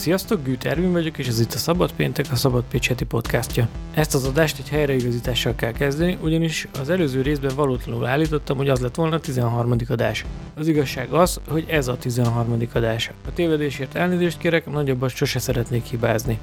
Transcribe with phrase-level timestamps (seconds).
[0.00, 3.68] Sziasztok, Gűt Ervin vagyok, és ez itt a Szabad Péntek, a Szabad Pécs heti podcastja.
[3.94, 8.80] Ezt az adást egy helyreigazítással kell kezdeni, ugyanis az előző részben valótlanul állítottam, hogy az
[8.80, 9.74] lett volna a 13.
[9.88, 10.24] adás.
[10.54, 12.56] Az igazság az, hogy ez a 13.
[12.72, 13.10] adás.
[13.26, 16.38] A tévedésért elnézést kérek, nagyobbat sose szeretnék hibázni.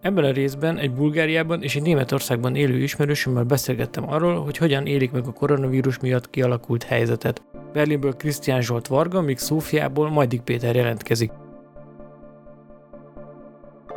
[0.00, 5.10] Ebben a részben egy Bulgáriában és egy Németországban élő ismerősömmel beszélgettem arról, hogy hogyan élik
[5.10, 7.42] meg a koronavírus miatt kialakult helyzetet.
[7.72, 11.30] Berlinből Krisztián Zsolt Varga, míg Szófiából Majdik Péter jelentkezik.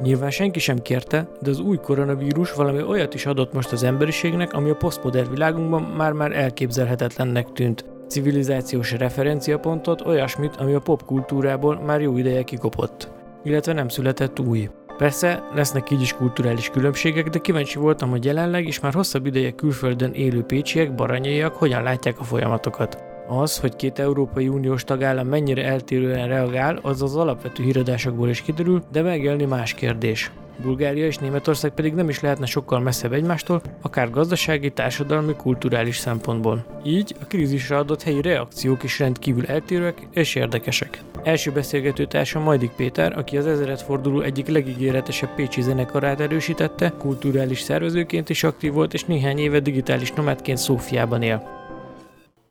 [0.02, 4.53] Nyilván senki sem kérte, de az új koronavírus valami olyat is adott most az emberiségnek,
[4.53, 7.86] ami a posztmodern világunkban már-már elképzelhetetlennek tűnt.
[8.08, 13.12] Civilizációs referenciapontot, olyasmit, ami a popkultúrából már jó ideje kikopott.
[13.44, 14.70] Illetve nem született új.
[14.98, 19.52] Persze, lesznek így is kulturális különbségek, de kíváncsi voltam, hogy jelenleg is már hosszabb ideje
[19.52, 23.14] külföldön élő pécsiek, baranyaiak hogyan látják a folyamatokat.
[23.27, 28.83] Az, hogy két Európai Uniós tagállam mennyire eltérően reagál, az az alapvető híradásokból is kiderül,
[28.91, 30.31] de megélni más kérdés.
[30.61, 36.66] Bulgária és Németország pedig nem is lehetne sokkal messzebb egymástól, akár gazdasági, társadalmi, kulturális szempontból.
[36.83, 41.02] Így a krízisre adott helyi reakciók is rendkívül eltérőek és érdekesek.
[41.23, 47.61] Első beszélgető társam Majdik Péter, aki az ezeret forduló egyik legígéretesebb pécsi zenekarát erősítette, kulturális
[47.61, 51.63] szervezőként is aktív volt, és néhány éve digitális nomádként Szófiában él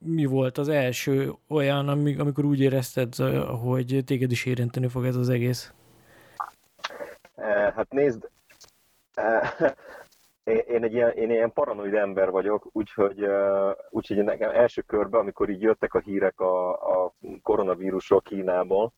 [0.04, 1.88] mi volt az első olyan,
[2.18, 3.14] amikor úgy érezted,
[3.62, 5.72] hogy téged is érinteni fog ez az egész?
[7.34, 8.28] Eh, hát nézd,
[9.14, 9.52] eh,
[10.74, 15.48] én egy ilyen, én ilyen paranoid ember vagyok, úgyhogy, eh, úgyhogy nekem első körben, amikor
[15.48, 18.92] így jöttek a hírek a, a koronavírusról Kínából,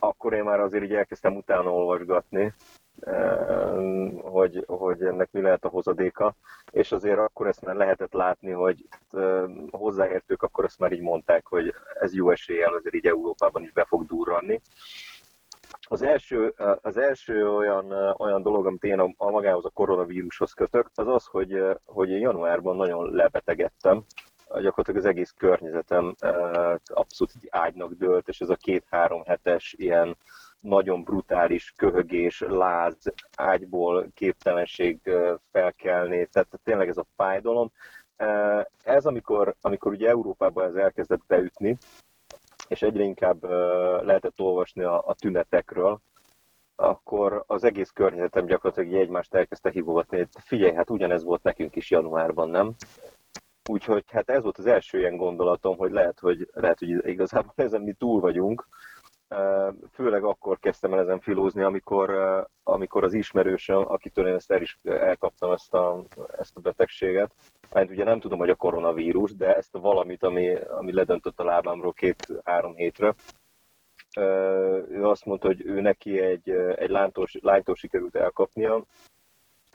[0.00, 2.54] akkor én már azért így elkezdtem utána olvasgatni,
[4.22, 6.34] hogy, hogy ennek mi lehet a hozadéka,
[6.70, 8.84] és azért akkor ezt már lehetett látni, hogy
[9.70, 13.84] hozzáértők akkor ezt már így mondták, hogy ez jó eséllyel azért így Európában is be
[13.84, 14.60] fog durranni.
[15.82, 20.90] Az első, az első olyan, olyan dolog, amit én a, a magához a koronavírushoz kötök,
[20.94, 24.04] az az, hogy, hogy januárban nagyon lebetegedtem,
[24.48, 26.14] gyakorlatilag az egész környezetem
[26.84, 30.16] abszolút ágynak dőlt, és ez a két-három hetes ilyen
[30.60, 32.96] nagyon brutális köhögés, láz,
[33.36, 35.10] ágyból képtelenség
[35.52, 37.72] felkelni, tehát tényleg ez a fájdalom.
[38.84, 41.76] Ez amikor, amikor ugye Európában ez elkezdett beütni,
[42.68, 43.44] és egyre inkább
[44.04, 46.00] lehetett olvasni a, a tünetekről,
[46.76, 52.48] akkor az egész környezetem gyakorlatilag egymást elkezdte hívogatni, figyelj, hát ugyanez volt nekünk is januárban,
[52.48, 52.74] nem?
[53.70, 57.80] Úgyhogy hát ez volt az első ilyen gondolatom, hogy lehet, hogy, lehet, hogy igazából ezen
[57.80, 58.68] mi túl vagyunk,
[59.92, 62.10] Főleg akkor kezdtem el ezen filózni, amikor,
[62.62, 66.04] amikor az ismerősöm, akitől én ezt el is elkaptam ezt a,
[66.38, 67.34] ezt a betegséget,
[67.72, 71.44] mert ugye nem tudom, hogy a koronavírus, de ezt a valamit, ami, ami ledöntött a
[71.44, 73.14] lábámról két-három hétre,
[74.88, 78.84] ő azt mondta, hogy ő neki egy, egy lánytól, lánytól sikerült elkapnia,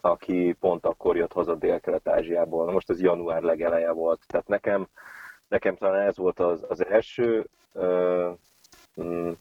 [0.01, 2.71] aki pont akkor jött haza Dél-Kelet-Ázsiából.
[2.71, 4.21] Most ez január legeleje volt.
[4.27, 4.87] Tehát nekem,
[5.47, 7.47] nekem talán ez volt az, az első,
[9.03, 9.31] Mm,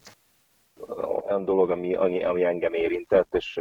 [1.26, 1.94] olyan dolog, ami,
[2.24, 3.60] ami engem érintett, és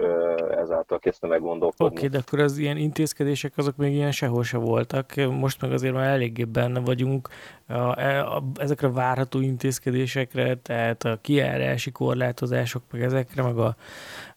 [0.52, 1.86] ezáltal kezdtem meg gondolkodni.
[1.86, 5.16] Oké, okay, de akkor az ilyen intézkedések azok még ilyen sehol se voltak.
[5.16, 7.30] Most meg azért már eléggé benne vagyunk
[7.68, 13.76] a, a, ezekre a várható intézkedésekre, tehát a kiárási korlátozások, meg ezekre, meg a,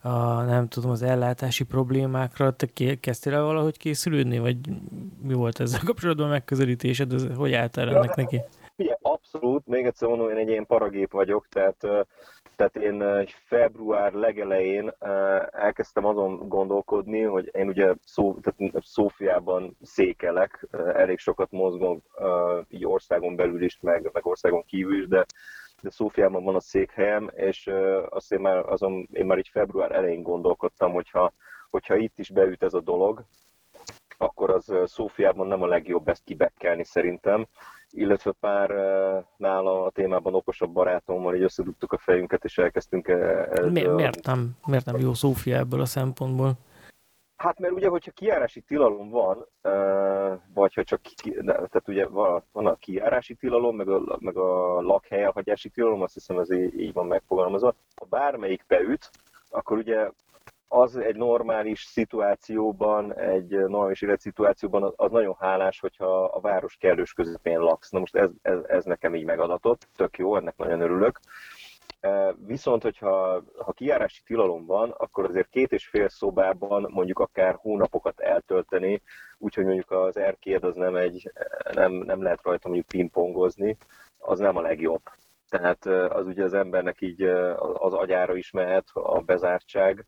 [0.01, 2.51] a nem tudom, az ellátási problémákra.
[2.51, 2.67] Te
[2.99, 4.57] kezdtél el valahogy készülődni, vagy
[5.21, 8.41] mi volt ezzel kapcsolatban a megközelítésed, ez, hogy álltál ennek neki?
[8.75, 8.97] Ugye,
[9.31, 11.77] abszolút, még egyszer mondom, én egy ilyen paragép vagyok, tehát,
[12.55, 14.93] tehát én február legelején
[15.51, 22.01] elkezdtem azon gondolkodni, hogy én ugye Szó, tehát Szófiában székelek, elég sokat mozgom
[22.69, 25.25] így országon belül is, meg, meg országon kívül is, de
[25.81, 27.71] de Szófiában van a székhelyem, és
[28.09, 31.33] azt én már, azon, én már így február elején gondolkodtam, hogyha,
[31.69, 33.25] hogyha itt is beüt ez a dolog,
[34.17, 37.47] akkor az Szófiában nem a legjobb ezt kibekkelni szerintem,
[37.89, 38.69] illetve pár
[39.37, 44.51] nála a témában okosabb barátommal így összedugtuk a fejünket, és elkezdtünk ez, Mi, miért, nem,
[44.65, 46.53] miért nem jó Szófia ebből a szempontból?
[47.37, 49.45] Hát mert ugye, hogyha kiárási tilalom van,
[50.53, 51.01] vagy ha csak,
[51.45, 56.39] tehát ugye van a kiárási tilalom, meg a, meg a lakhely elhagyási tilalom, azt hiszem
[56.39, 57.73] ez így, így van megfogalmazva.
[57.95, 59.09] Ha bármelyik beüt,
[59.49, 60.09] akkor ugye
[60.67, 67.59] az egy normális szituációban, egy normális életszituációban az nagyon hálás, hogyha a város kellős közepén
[67.59, 67.89] laksz.
[67.89, 71.19] Na most ez, ez, ez nekem így megadatott, tök jó, ennek nagyon örülök.
[71.99, 77.57] E, viszont, hogyha ha kijárási tilalom van, akkor azért két és fél szobában mondjuk akár
[77.61, 79.01] hónapokat eltölteni,
[79.37, 81.31] úgyhogy mondjuk az erkéd az nem egy,
[81.71, 83.77] nem, nem lehet rajta mondjuk pingpongozni,
[84.17, 85.01] az nem a legjobb.
[85.49, 87.21] tehát az ugye az embernek így
[87.73, 90.05] az agyára is mehet a bezártság,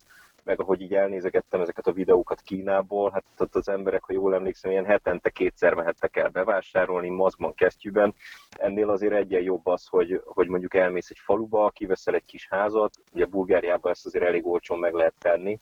[0.50, 4.72] meg ahogy így elnézegettem ezeket a videókat Kínából, hát ott az emberek, ha jól emlékszem,
[4.72, 8.16] ilyen hetente kétszer mehettek el bevásárolni mazban kesztyűben.
[8.50, 12.94] Ennél azért egyen jobb az, hogy, hogy mondjuk elmész egy faluba, kiveszel egy kis házat,
[13.14, 15.60] ugye Bulgáriában ezt azért elég olcsón meg lehet tenni,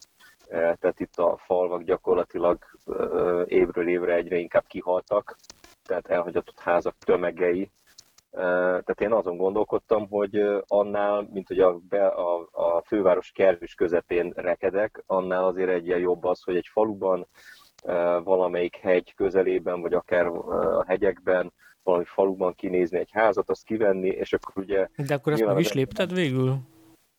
[0.49, 2.57] tehát itt a falvak gyakorlatilag
[3.45, 5.35] évről évre egyre inkább kihaltak,
[5.85, 7.71] tehát elhagyatott házak tömegei
[8.31, 14.33] tehát én azon gondolkodtam, hogy annál, mint hogy a, be, a, a főváros kervés közepén
[14.35, 17.27] rekedek, annál azért egy ilyen jobb az, hogy egy faluban,
[18.23, 21.53] valamelyik hegy közelében, vagy akár a hegyekben,
[21.83, 24.87] valami faluban kinézni egy házat, azt kivenni, és akkor ugye...
[25.07, 26.55] De akkor ezt meg is lépted végül?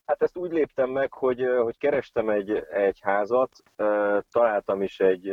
[0.07, 3.51] Hát ezt úgy léptem meg, hogy, hogy kerestem egy, egy házat,
[4.31, 5.29] találtam is egy,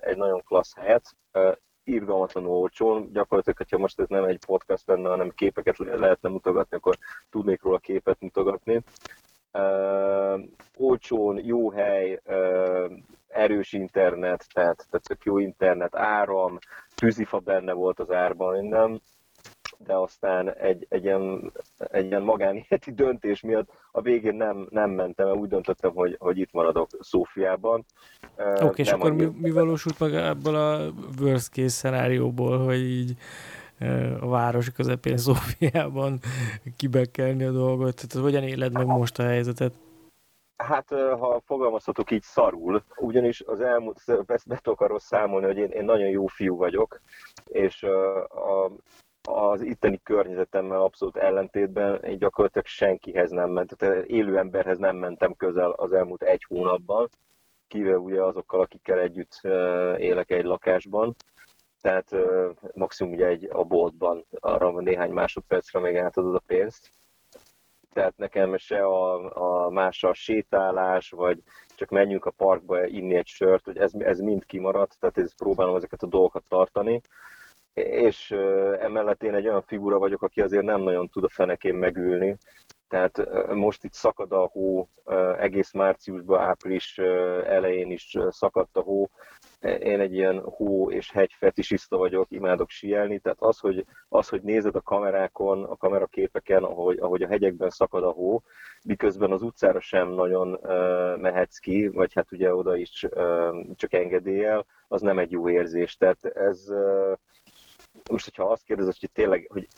[0.00, 1.16] egy nagyon klassz helyet,
[1.86, 6.98] irgalmatlanul olcsón, gyakorlatilag, hogyha most ez nem egy podcast lenne, hanem képeket lehetne mutogatni, akkor
[7.30, 8.82] tudnék róla képet mutogatni.
[9.52, 10.40] Uh,
[10.76, 12.92] olcsón, jó hely, uh,
[13.28, 16.58] erős internet, tehát, tehát tök jó internet, áram,
[16.94, 19.02] tűzifa benne volt az árban, minden
[19.78, 25.26] de aztán egy, egy ilyen, egy ilyen magánéleti döntés miatt a végén nem, nem mentem,
[25.26, 27.84] mert úgy döntöttem, hogy, hogy itt maradok Szófiában.
[28.38, 33.16] Oké, okay, és akkor mi, mi valósult meg ebből a worst case szenárióból, hogy így
[34.20, 36.18] a város közepén Szófiában
[36.76, 37.94] kibekkelni a dolgot?
[37.94, 39.72] Tehát hogyan éled meg most a helyzetet?
[40.56, 45.70] Hát, ha fogalmazhatok így szarul, ugyanis az elmúlt, ezt be tudok arról számolni, hogy én,
[45.70, 47.00] én nagyon jó fiú vagyok,
[47.44, 48.70] és a,
[49.26, 55.34] az itteni környezetemmel abszolút ellentétben én gyakorlatilag senkihez nem ment, tehát élő emberhez nem mentem
[55.34, 57.08] közel az elmúlt egy hónapban,
[57.68, 59.40] kivéve ugye azokkal, akikkel együtt
[59.98, 61.14] élek egy lakásban.
[61.80, 62.10] Tehát
[62.74, 66.92] maximum ugye egy a boltban, arra néhány másodpercre még átadod a pénzt.
[67.92, 71.42] Tehát nekem se a, a mással sétálás, vagy
[71.74, 75.76] csak menjünk a parkba inni egy sört, hogy ez, ez mind kimaradt, tehát ez próbálom
[75.76, 77.00] ezeket a dolgokat tartani
[77.84, 78.30] és
[78.80, 82.36] emellett én egy olyan figura vagyok, aki azért nem nagyon tud a fenekén megülni,
[82.88, 84.88] tehát most itt szakad a hó,
[85.38, 86.98] egész márciusban, április
[87.46, 89.10] elején is szakadt a hó.
[89.60, 94.42] Én egy ilyen hó és hegy fetisista vagyok, imádok sielni, tehát az, hogy, az, hogy
[94.42, 98.42] nézed a kamerákon, a kameraképeken, ahogy, ahogy a hegyekben szakad a hó,
[98.84, 100.58] miközben az utcára sem nagyon
[101.20, 103.06] mehetsz ki, vagy hát ugye oda is
[103.74, 105.96] csak engedéllyel, az nem egy jó érzés.
[105.96, 106.66] Tehát ez
[108.10, 109.68] most, hogyha azt kérdezed, hogy tényleg, hogy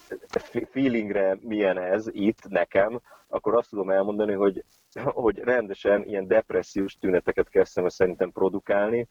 [0.71, 4.65] feelingre milyen ez itt nekem, akkor azt tudom elmondani, hogy,
[5.03, 9.09] hogy rendesen ilyen depressziós tüneteket kezdtem szerintem produkálni.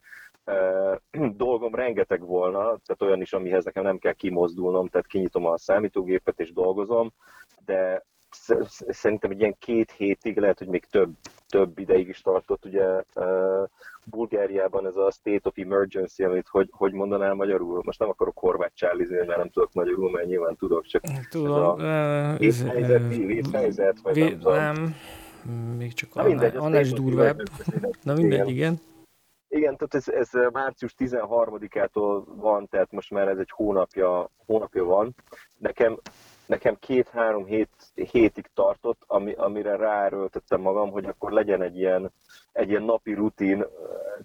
[1.36, 6.40] Dolgom rengeteg volna, tehát olyan is, amihez nekem nem kell kimozdulnom, tehát kinyitom a számítógépet
[6.40, 7.14] és dolgozom,
[7.66, 8.06] de
[8.90, 11.10] szerintem egy ilyen két hétig, lehet, hogy még több,
[11.48, 13.04] több ideig is tartott, ugye
[14.10, 17.82] Bulgáriában ez a state of emergency, amit hogy, hogy mondanál magyarul?
[17.84, 21.86] Most nem akarok horvát csálizni, mert nem tudok magyarul, mert nyilván tudok, csak tudom, ez
[22.32, 24.96] a vészhelyzet, vészhelyzet, vagy vé, nem Nem,
[25.78, 27.42] még csak Na, mindegy, annál is durvább.
[28.04, 28.48] Na mindegy, igen.
[28.48, 28.80] igen.
[29.50, 35.16] Igen, tehát ez, ez március 13-ától van, tehát most már ez egy hónapja, hónapja van.
[35.58, 36.00] Nekem
[36.48, 37.70] nekem két-három hét,
[38.12, 42.12] hétig tartott, ami, amire ráerőltettem magam, hogy akkor legyen egy ilyen,
[42.52, 43.66] egy ilyen napi rutin,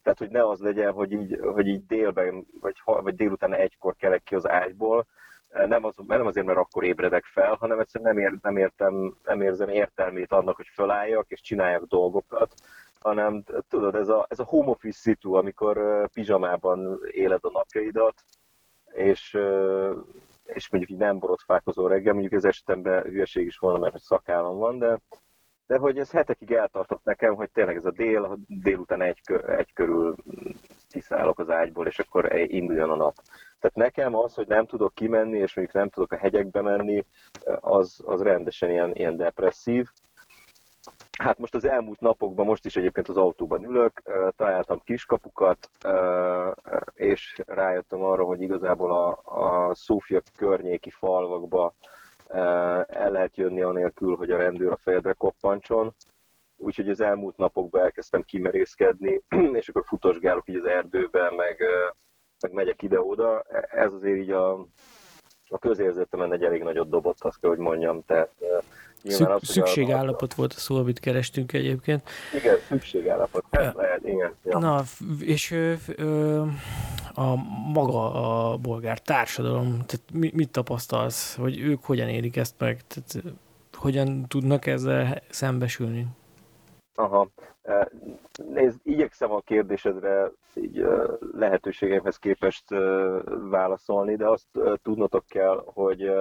[0.02, 4.22] tehát hogy ne az legyen, hogy így, hogy így délben, vagy, vagy délután egykor kelek
[4.22, 5.06] ki az ágyból,
[5.66, 9.40] nem, az, nem azért, mert akkor ébredek fel, hanem egyszerűen nem, ér, nem, értem, nem
[9.40, 12.54] érzem értelmét annak, hogy felálljak és csináljak dolgokat,
[13.00, 18.14] hanem tudod, ez a, ez a home office szitu, amikor pizsamában éled a napjaidat,
[18.92, 19.38] és
[20.54, 24.78] és mondjuk így nem borotfálkozó reggel, mondjuk ez esetemben hülyeség is volna, mert szakállam van,
[24.78, 25.00] de,
[25.66, 30.14] de hogy ez hetekig eltartott nekem, hogy tényleg ez a dél, délután egy, egy körül
[30.90, 33.14] kiszállok az ágyból, és akkor induljon a nap.
[33.60, 37.04] Tehát nekem az, hogy nem tudok kimenni, és mondjuk nem tudok a hegyekbe menni,
[37.60, 39.88] az, az rendesen ilyen, ilyen depresszív,
[41.18, 44.02] Hát most az elmúlt napokban, most is egyébként az autóban ülök,
[44.36, 45.70] találtam kiskapukat,
[46.94, 51.74] és rájöttem arra, hogy igazából a, a Szófia környéki falvakba
[52.86, 55.94] el lehet jönni anélkül, hogy a rendőr a fejedre koppancson.
[56.56, 59.20] Úgyhogy az elmúlt napokban elkezdtem kimerészkedni,
[59.60, 61.62] és akkor futosgálok így az erdőben, meg,
[62.40, 63.42] meg megyek ide-oda.
[63.70, 64.66] Ez azért így a,
[65.52, 68.02] a közérzetemen egy elég nagyot dobott, azt kell, hogy mondjam.
[68.06, 68.30] Tehát
[69.04, 72.02] Szük, az, szükségállapot volt a szó, amit kerestünk egyébként.
[72.34, 73.44] Igen, szükségállapot.
[73.50, 74.34] Ez lehet, igen.
[74.44, 74.58] Ja.
[74.58, 74.82] Na,
[75.20, 76.40] és ö, ö,
[77.14, 77.34] a
[77.72, 82.80] maga a bolgár társadalom, tehát mit, mit tapasztalsz, hogy ők hogyan érik ezt meg?
[82.86, 83.34] Tehát,
[83.72, 86.06] hogyan tudnak ezzel szembesülni?
[86.94, 87.28] Aha.
[88.48, 90.84] Nézd, igyekszem a kérdésedre így
[91.32, 92.64] lehetőségeimhez képest
[93.50, 94.46] válaszolni, de azt
[94.82, 96.12] tudnotok kell, hogy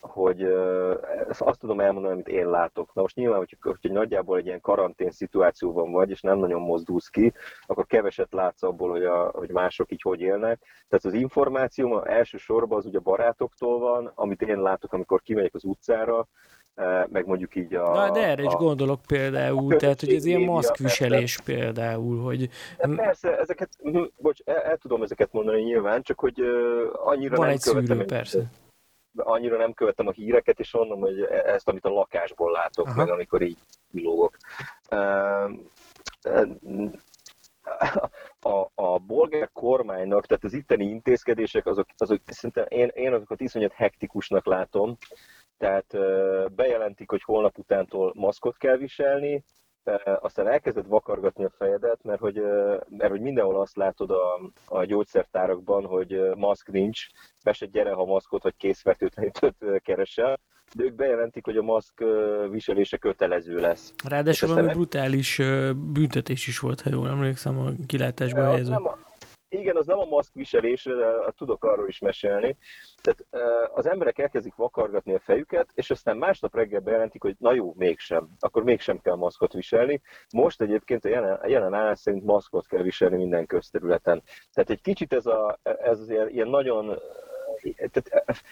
[0.00, 0.42] hogy
[1.38, 2.94] azt tudom elmondani, amit én látok.
[2.94, 7.08] Na most nyilván, hogy, hogy nagyjából egy ilyen karantén szituációban vagy, és nem nagyon mozdulsz
[7.08, 7.32] ki,
[7.66, 10.60] akkor keveset látsz abból, hogy, a, hogy mások így hogy élnek.
[10.88, 16.28] Tehát az információ elsősorban az ugye barátoktól van, amit én látok, amikor kimegyek az utcára,
[17.08, 17.92] meg mondjuk így a...
[17.92, 22.48] Na, de erre is a, gondolok például, tehát hogy ez ilyen maszkviselés például, hogy...
[22.78, 26.40] De persze, ezeket, hm, bocs, el, el tudom ezeket mondani nyilván, csak hogy
[26.92, 28.50] annyira Van nem egy szűrő, persze
[29.16, 32.96] annyira nem követem a híreket, és mondom, hogy ezt, amit a lakásból látok, Aha.
[32.96, 33.58] meg amikor így
[33.90, 34.36] kilógok.
[38.40, 43.72] A, a bolgár kormánynak, tehát az itteni intézkedések, azok, azok szerintem én, én azokat iszonyat
[43.72, 44.96] hektikusnak látom,
[45.60, 45.96] tehát
[46.54, 49.44] bejelentik, hogy holnap utántól maszkot kell viselni,
[50.20, 52.42] aztán elkezded vakargatni a fejedet, mert hogy,
[52.88, 57.06] mert hogy mindenhol azt látod a, a gyógyszertárakban, hogy maszk nincs,
[57.44, 60.40] be se gyere, ha maszkot vagy készfertőtlenítőt keresel,
[60.74, 62.04] de ők bejelentik, hogy a maszk
[62.50, 63.94] viselése kötelező lesz.
[64.08, 65.40] Ráadásul valami brutális
[65.92, 68.70] büntetés is volt, ha jól emlékszem, a kilátásba helyező.
[68.70, 68.90] Nem,
[69.50, 70.88] igen, az nem a maszkviselés,
[71.36, 72.56] tudok arról is mesélni.
[73.02, 73.26] Tehát
[73.74, 78.28] az emberek elkezdik vakargatni a fejüket, és aztán másnap reggel bejelentik, hogy na jó, mégsem.
[78.38, 80.00] Akkor mégsem kell maszkot viselni.
[80.32, 84.22] Most egyébként a jelen, a jelen állás szerint maszkot kell viselni minden közterületen.
[84.52, 86.98] Tehát egy kicsit ez, a, ez az ilyen, ilyen nagyon...
[87.76, 88.42] Tehát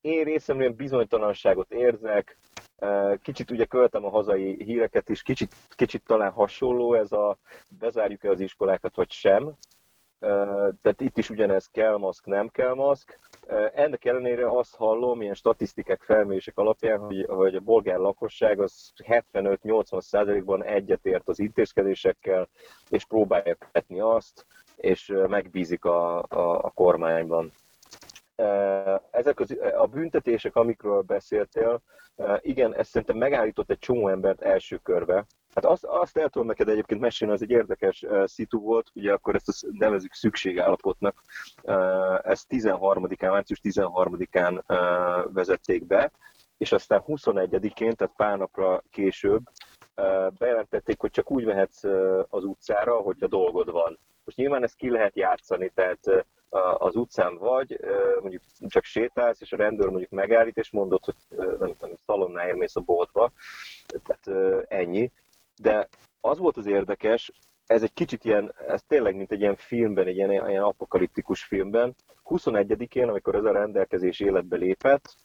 [0.00, 2.38] én részemről bizonytalanságot érzek,
[3.22, 7.38] Kicsit ugye követem a hazai híreket is, kicsit, kicsit talán hasonló ez a
[7.78, 9.54] bezárjuk-e az iskolákat, vagy sem
[10.18, 13.18] tehát itt is ugyanez kell maszk, nem kell maszk.
[13.74, 18.92] Ennek ellenére azt hallom, ilyen statisztikák, felmérések alapján, hogy, hogy a bolgár lakosság az
[19.32, 22.48] 75-80 százalékban egyetért az intézkedésekkel,
[22.88, 24.46] és próbálja követni azt,
[24.76, 27.52] és megbízik a, a, a kormányban.
[29.10, 31.80] Ezek az, a büntetések, amikről beszéltél,
[32.40, 35.24] igen, ez szerintem megállított egy csomó embert első körbe,
[35.58, 39.12] Hát azt, azt el tudom neked egyébként mesélni, az egy érdekes uh, szitu volt, ugye
[39.12, 41.22] akkor ezt a nevezük szükségállapotnak.
[41.62, 46.10] Uh, ezt 13-án, március 13-án uh, vezették be,
[46.58, 49.42] és aztán 21-én, tehát pár napra később
[49.96, 53.98] uh, bejelentették, hogy csak úgy mehetsz uh, az utcára, hogyha dolgod van.
[54.24, 56.20] Most nyilván ezt ki lehet játszani, tehát uh,
[56.82, 57.80] az utcán vagy,
[58.20, 61.14] mondjuk csak sétálsz, és a rendőr mondjuk megállít, és mondod, hogy
[61.58, 63.30] nem tudom, szalonnáért mész a boltba,
[64.04, 65.10] tehát ennyi
[65.58, 65.88] de
[66.20, 67.32] az volt az érdekes,
[67.68, 71.94] ez egy kicsit ilyen, ez tényleg mint egy ilyen filmben, egy ilyen, ilyen apokaliptikus filmben.
[72.24, 75.16] 21-én, amikor ez a rendelkezés életbe lépett,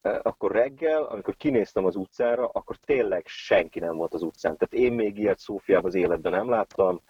[0.00, 4.56] eh, akkor reggel, amikor kinéztem az utcára, akkor tényleg senki nem volt az utcán.
[4.56, 7.00] Tehát én még ilyet Szófiában az életben nem láttam.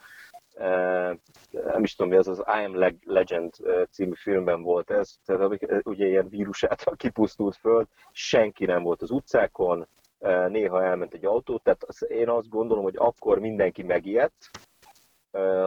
[0.55, 1.17] Eh,
[1.50, 5.85] nem is tudom, mi az az I Am Legend eh, című filmben volt ez, tehát
[5.85, 9.87] ugye ilyen vírus által kipusztult föld, senki nem volt az utcákon,
[10.49, 14.50] néha elment egy autó, tehát én azt gondolom, hogy akkor mindenki megijedt,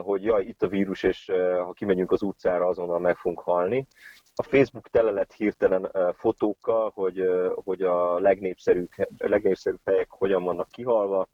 [0.02, 1.32] hogy jaj, itt a vírus, és
[1.64, 3.88] ha kimegyünk az utcára, azonnal meg fogunk halni.
[4.36, 7.30] A Facebook tele lett hirtelen fotókkal, hogy,
[7.64, 11.28] hogy a legnépszerűbb, legnépszerűbb helyek hogyan vannak kihalva,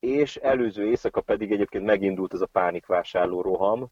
[0.00, 3.88] és előző éjszaka pedig egyébként megindult ez a pánikvásárló roham.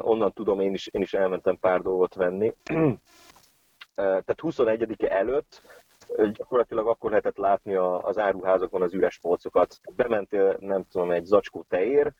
[0.00, 2.54] Onnan tudom, én is, én is elmentem pár dolgot venni.
[3.94, 5.62] Tehát 21-e előtt
[6.16, 9.80] gyakorlatilag akkor lehetett látni az áruházakon az üres polcokat.
[9.96, 12.12] Bementél, nem tudom, egy zacskó teér,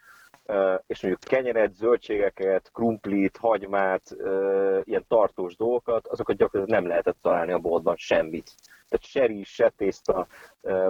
[0.86, 4.16] és mondjuk kenyeret, zöldségeket, krumplit, hagymát,
[4.82, 8.54] ilyen tartós dolgokat, azokat gyakorlatilag nem lehetett találni a boltban semmit.
[8.88, 10.26] Tehát se rizs, se tészta,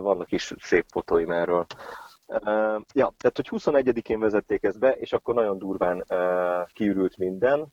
[0.00, 1.66] vannak is szép fotóim erről.
[2.95, 6.04] Ja, tehát hogy 21-én vezették ezt be, és akkor nagyon durván
[6.73, 7.66] kiürült minden,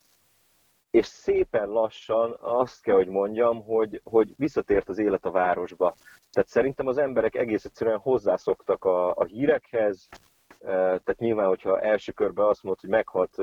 [0.92, 5.96] és szépen lassan azt kell, hogy mondjam, hogy, hogy visszatért az élet a városba.
[6.32, 10.08] Tehát szerintem az emberek egész egyszerűen hozzászoktak a, a hírekhez,
[10.60, 13.38] tehát nyilván, hogyha első körben azt mondod, hogy meghalt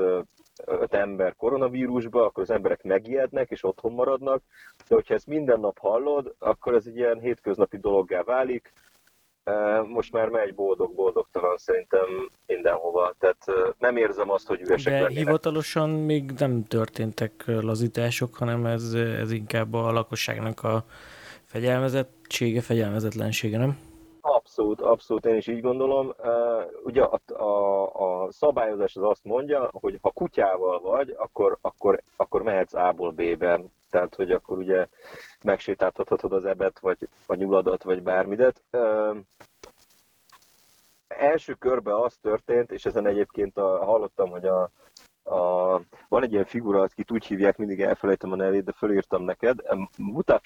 [0.65, 4.41] öt ember koronavírusba, akkor az emberek megijednek és otthon maradnak,
[4.87, 8.73] de hogyha ezt minden nap hallod, akkor ez egy ilyen hétköznapi dologgá válik,
[9.87, 13.13] most már megy boldog-boldogtalan szerintem mindenhova.
[13.19, 13.45] Tehát
[13.79, 15.23] nem érzem azt, hogy üresek De lennének.
[15.23, 20.85] hivatalosan még nem történtek lazítások, hanem ez, ez inkább a lakosságnak a
[21.43, 23.77] fegyelmezettsége, fegyelmezetlensége, nem?
[24.57, 26.13] Abszolút, abszolút, én is így gondolom.
[26.83, 32.41] Ugye a, a, a szabályozás az azt mondja, hogy ha kutyával vagy, akkor, akkor, akkor
[32.43, 33.61] mehetsz A-ból B-be.
[33.89, 34.87] Tehát, hogy akkor ugye
[35.43, 36.97] megsétáltathatod az ebet, vagy
[37.27, 38.63] a nyuladat, vagy bármidet.
[41.07, 44.69] Első körben az történt, és ezen egyébként a, hallottam, hogy a,
[45.25, 49.59] a, van egy ilyen figura, akit úgy hívják, mindig elfelejtem a nevét, de fölírtam neked,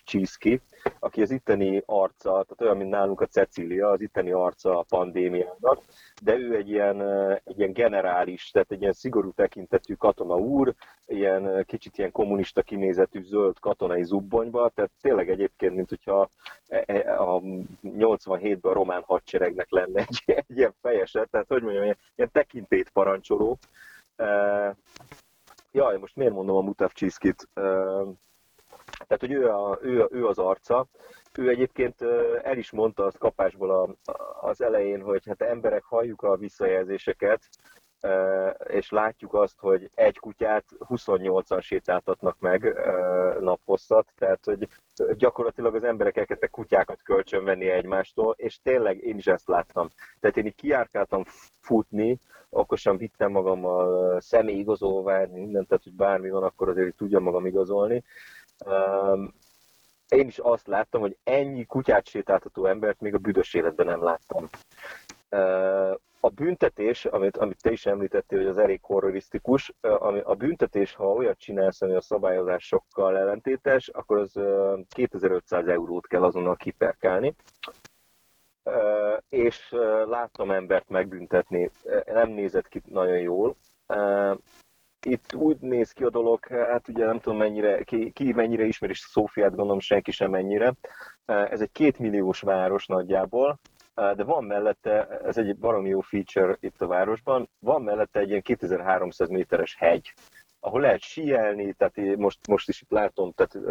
[0.04, 0.62] Csiszki,
[1.00, 5.82] aki az itteni arca, tehát olyan, mint nálunk a Cecília, az itteni arca a pandémiának,
[6.22, 7.02] de ő egy ilyen,
[7.44, 10.74] egy ilyen generális, tehát egy ilyen szigorú tekintetű katona úr,
[11.08, 16.30] ilyen kicsit ilyen kommunista kinézetű zöld katonai zubbonyba, tehát tényleg egyébként, mint hogyha
[16.68, 17.40] e, e, a
[17.84, 22.90] 87-ben a román hadseregnek lenne egy, egy ilyen fejese, tehát hogy mondjam, ilyen, ilyen tekintét
[22.90, 23.58] parancsoló,
[25.72, 27.48] jaj, most miért mondom a Mutav Csiszkit?
[29.08, 30.88] Tehát, hogy ő, a, ő, ő az arca.
[31.38, 32.02] Ő egyébként
[32.44, 34.12] el is mondta azt kapásból a,
[34.42, 37.50] az elején, hogy hát emberek halljuk a visszajelzéseket,
[38.63, 42.79] és látjuk azt, hogy egy kutyát 28-an sétáltatnak meg
[43.39, 44.68] naphosszat, tehát hogy
[45.18, 49.88] gyakorlatilag az emberek elkezdtek kutyákat kölcsönvenni egymástól, és tényleg én is ezt láttam.
[50.20, 51.24] Tehát én így kiárkáltam
[51.60, 57.46] futni, akkor sem vittem magammal személyigazolványt, mindent, tehát hogy bármi van, akkor azért tudjam magam
[57.46, 58.03] igazolni.
[60.10, 64.50] Én is azt láttam, hogy ennyi kutyát sétáltató embert még a büdös életben nem láttam
[66.20, 71.14] a büntetés, amit, amit te is említettél, hogy az elég horrorisztikus, ami, a büntetés, ha
[71.14, 74.40] olyat csinálsz, ami a szabályozásokkal ellentétes, akkor az
[74.90, 77.36] 2500 eurót kell azonnal kiperkálni.
[79.30, 81.70] És láttam embert megbüntetni,
[82.06, 83.56] nem nézett ki nagyon jól.
[85.06, 88.94] Itt úgy néz ki a dolog, hát ugye nem tudom mennyire, ki, ki mennyire ismeri
[88.96, 90.74] Szófiát, gondolom senki sem mennyire.
[91.26, 93.60] Ez egy kétmilliós város nagyjából,
[94.15, 98.41] de van mellette, ez egy baromi jó feature itt a városban, van mellette egy ilyen
[98.41, 100.13] 2300 méteres hegy,
[100.60, 103.68] ahol lehet síelni, tehát most, most is itt látom, tehát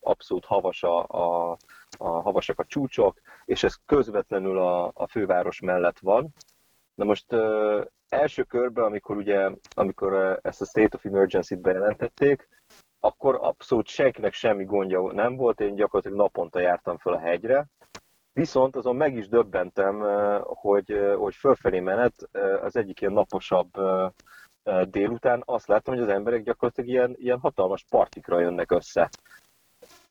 [0.00, 1.56] abszolút havas a, a,
[1.98, 6.28] a havasak a csúcsok, és ez közvetlenül a, a főváros mellett van.
[6.94, 7.32] Na most
[8.08, 12.48] első körben, amikor ugye, amikor ezt a State of Emergency-t bejelentették,
[13.00, 17.66] akkor abszolút senkinek semmi gondja nem volt, én gyakorlatilag naponta jártam fel a hegyre,
[18.38, 20.00] Viszont azon meg is döbbentem,
[20.42, 22.28] hogy, hogy fölfelé menet
[22.62, 23.70] az egyik ilyen naposabb
[24.82, 29.10] délután azt láttam, hogy az emberek gyakorlatilag ilyen, ilyen hatalmas partikra jönnek össze.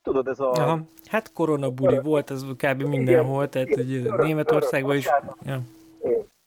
[0.02, 0.52] Tudod, ez a...
[0.52, 0.80] Aha.
[1.06, 2.82] Hát koronabuli volt, ez kb.
[2.82, 5.10] mindenhol, tehát hogy Németországban is...
[5.46, 5.62] Ja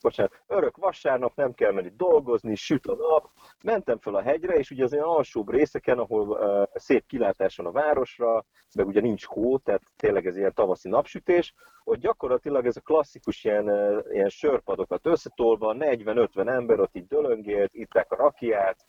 [0.03, 3.31] bocsánat, örök vasárnap, nem kell menni dolgozni, süt a nap,
[3.63, 7.67] mentem fel a hegyre, és ugye az olyan alsóbb részeken, ahol uh, szép kilátás van
[7.67, 12.77] a városra, meg ugye nincs hó, tehát tényleg ez ilyen tavaszi napsütés, hogy gyakorlatilag ez
[12.77, 18.85] a klasszikus ilyen, uh, ilyen sörpadokat összetolva, 40-50 ember ott így dölöngélt, itták a rakiát,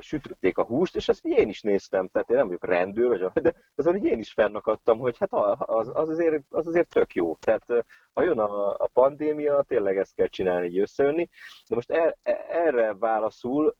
[0.00, 3.92] sütötték a húst, és ezt én is néztem, tehát én nem vagyok rendőr, de azon
[3.92, 7.36] hogy én is fennakadtam, hogy hát az, az, azért, az azért tök jó.
[7.36, 11.28] Tehát ha jön a, a pandémia, tényleg ezt kell csinálni, így összeönni.
[11.68, 12.16] De most er,
[12.48, 13.76] erre válaszul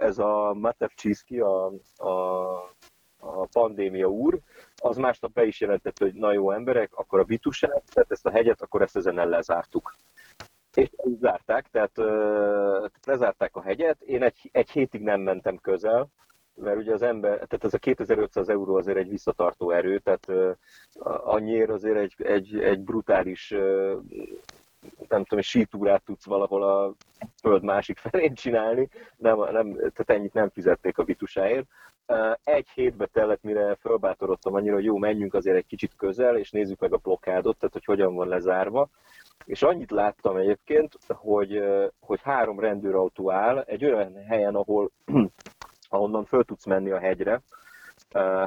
[0.00, 2.10] ez a Matev Csiszki, a, a,
[3.18, 4.38] a pandémia úr,
[4.76, 8.30] az másnap be is jelentette, hogy na jó emberek, akkor a vitusát, tehát ezt a
[8.30, 9.94] hegyet, akkor ezt ezen lezártuk
[10.78, 14.00] és zárták, tehát uh, lezárták a hegyet.
[14.00, 16.08] Én egy, egy hétig nem mentem közel,
[16.54, 20.56] mert ugye az ember, tehát ez a 2500 euró azért egy visszatartó erő, tehát
[21.24, 23.54] annyiért azért egy, egy, egy brutális
[25.08, 26.94] nem tudom, sítúrát tudsz valahol a
[27.40, 31.66] föld másik felén csinálni, nem, nem, tehát ennyit nem fizették a vitusáért.
[32.44, 36.80] Egy hétbe tellett, mire fölbátorodtam annyira, hogy jó, menjünk azért egy kicsit közel, és nézzük
[36.80, 38.88] meg a blokkádot, tehát hogy hogyan van lezárva.
[39.44, 41.62] És annyit láttam egyébként, hogy,
[42.00, 44.90] hogy három rendőrautó áll egy olyan helyen, ahol
[45.88, 47.40] ahonnan föl tudsz menni a hegyre.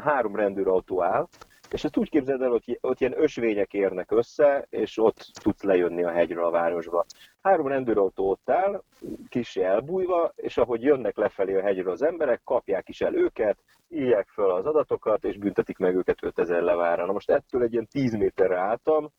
[0.04, 1.28] Három rendőrautó áll,
[1.72, 6.04] és ezt úgy képzeld el, hogy ott ilyen ösvények érnek össze, és ott tudsz lejönni
[6.04, 7.06] a hegyről a városba.
[7.42, 8.84] Három rendőrautó ott áll,
[9.30, 13.58] kis elbújva, és ahogy jönnek lefelé a hegyről az emberek, kapják is el őket,
[13.90, 17.06] írják fel az adatokat, és büntetik meg őket 5000 levára.
[17.06, 19.10] Na most ettől egy ilyen 10 méterre álltam,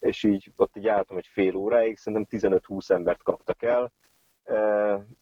[0.00, 3.92] és így ott így álltam egy fél óráig, szerintem 15-20 embert kaptak el.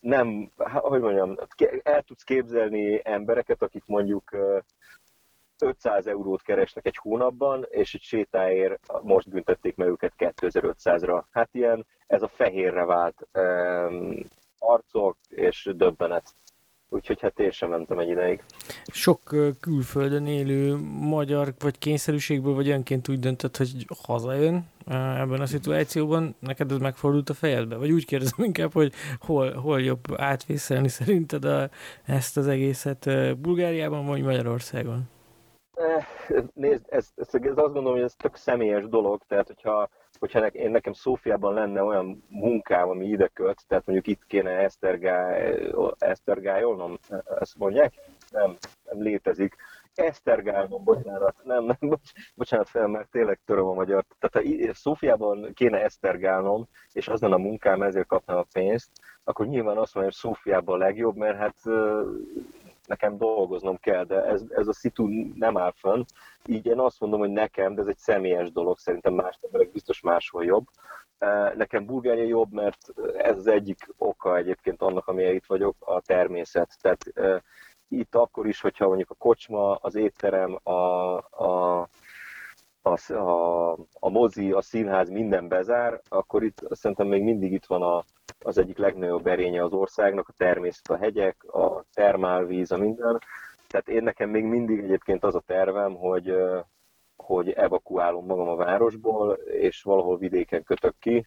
[0.00, 1.36] Nem, hogy mondjam,
[1.82, 4.36] el tudsz képzelni embereket, akik mondjuk
[5.62, 11.22] 500 eurót keresnek egy hónapban, és egy sétáért most büntették meg őket 2500-ra.
[11.30, 13.28] Hát ilyen, ez a fehérre vált
[14.58, 16.34] arcok és döbbenet.
[16.88, 18.42] Úgyhogy hát én sem mentem egy ideig.
[18.86, 19.20] Sok
[19.60, 26.72] külföldön élő magyar vagy kényszerűségből vagy önként úgy döntött, hogy hazajön ebben a szituációban, neked
[26.72, 27.76] ez megfordult a fejedbe?
[27.76, 31.68] Vagy úgy kérdezem inkább, hogy hol, hol jobb átvészelni szerinted a,
[32.06, 33.08] ezt az egészet
[33.40, 35.02] Bulgáriában vagy Magyarországon?
[35.74, 36.06] Eh,
[36.54, 40.46] nézd, ez, ez, ez azt gondolom, hogy ez tök személyes dolog, tehát hogyha hogyha ne,
[40.46, 46.98] én nekem Szófiában lenne olyan munkám, ami ide köt, tehát mondjuk itt kéne esztergály, esztergályolnom,
[47.40, 47.94] ezt mondják?
[48.30, 49.56] Nem, nem létezik.
[49.94, 54.04] Esztergálnom, bocsánat, nem, nem, bocs, bocsánat fel, mert tényleg töröm a magyar.
[54.18, 58.90] Tehát ha Szófiában kéne esztergálnom, és az lenne a munkám, ezért kapnám a pénzt,
[59.24, 61.56] akkor nyilván azt mondom, hogy Szófiában a legjobb, mert hát
[62.88, 66.02] nekem dolgoznom kell, de ez, ez a szitu nem áll fönn.
[66.46, 70.00] Így én azt mondom, hogy nekem, de ez egy személyes dolog, szerintem más emberek biztos
[70.00, 70.66] máshol jobb.
[71.56, 76.76] Nekem Bulgária jobb, mert ez az egyik oka egyébként annak, amilyen itt vagyok, a természet.
[76.80, 77.12] Tehát
[77.88, 81.88] itt akkor is, hogyha mondjuk a kocsma, az étterem, a, a,
[82.82, 87.82] a, a, a mozi, a színház minden bezár, akkor itt szerintem még mindig itt van
[87.82, 88.04] a,
[88.44, 93.18] az egyik legnagyobb erénye az országnak, a természet, a hegyek, a termálvíz, a minden.
[93.68, 96.34] Tehát én nekem még mindig egyébként az a tervem, hogy,
[97.16, 101.26] hogy evakuálom magam a városból, és valahol vidéken kötök ki,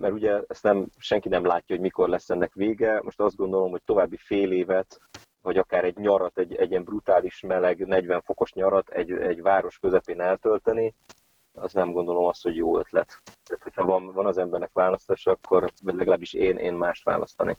[0.00, 3.00] mert ugye ezt nem, senki nem látja, hogy mikor lesz ennek vége.
[3.02, 5.00] Most azt gondolom, hogy további fél évet,
[5.42, 9.78] vagy akár egy nyarat, egy, egy ilyen brutális meleg, 40 fokos nyarat egy, egy város
[9.78, 10.94] közepén eltölteni,
[11.54, 13.22] az nem gondolom azt, hogy jó ötlet.
[13.44, 17.56] Tehát, hogyha van, van az embernek választása, akkor legalábbis én, én mást választani.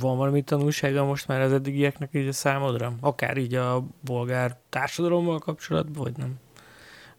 [0.00, 2.92] Van valami tanulsága most már az eddigieknek így a számodra?
[3.00, 6.34] Akár így a bolgár társadalommal kapcsolatban, vagy nem?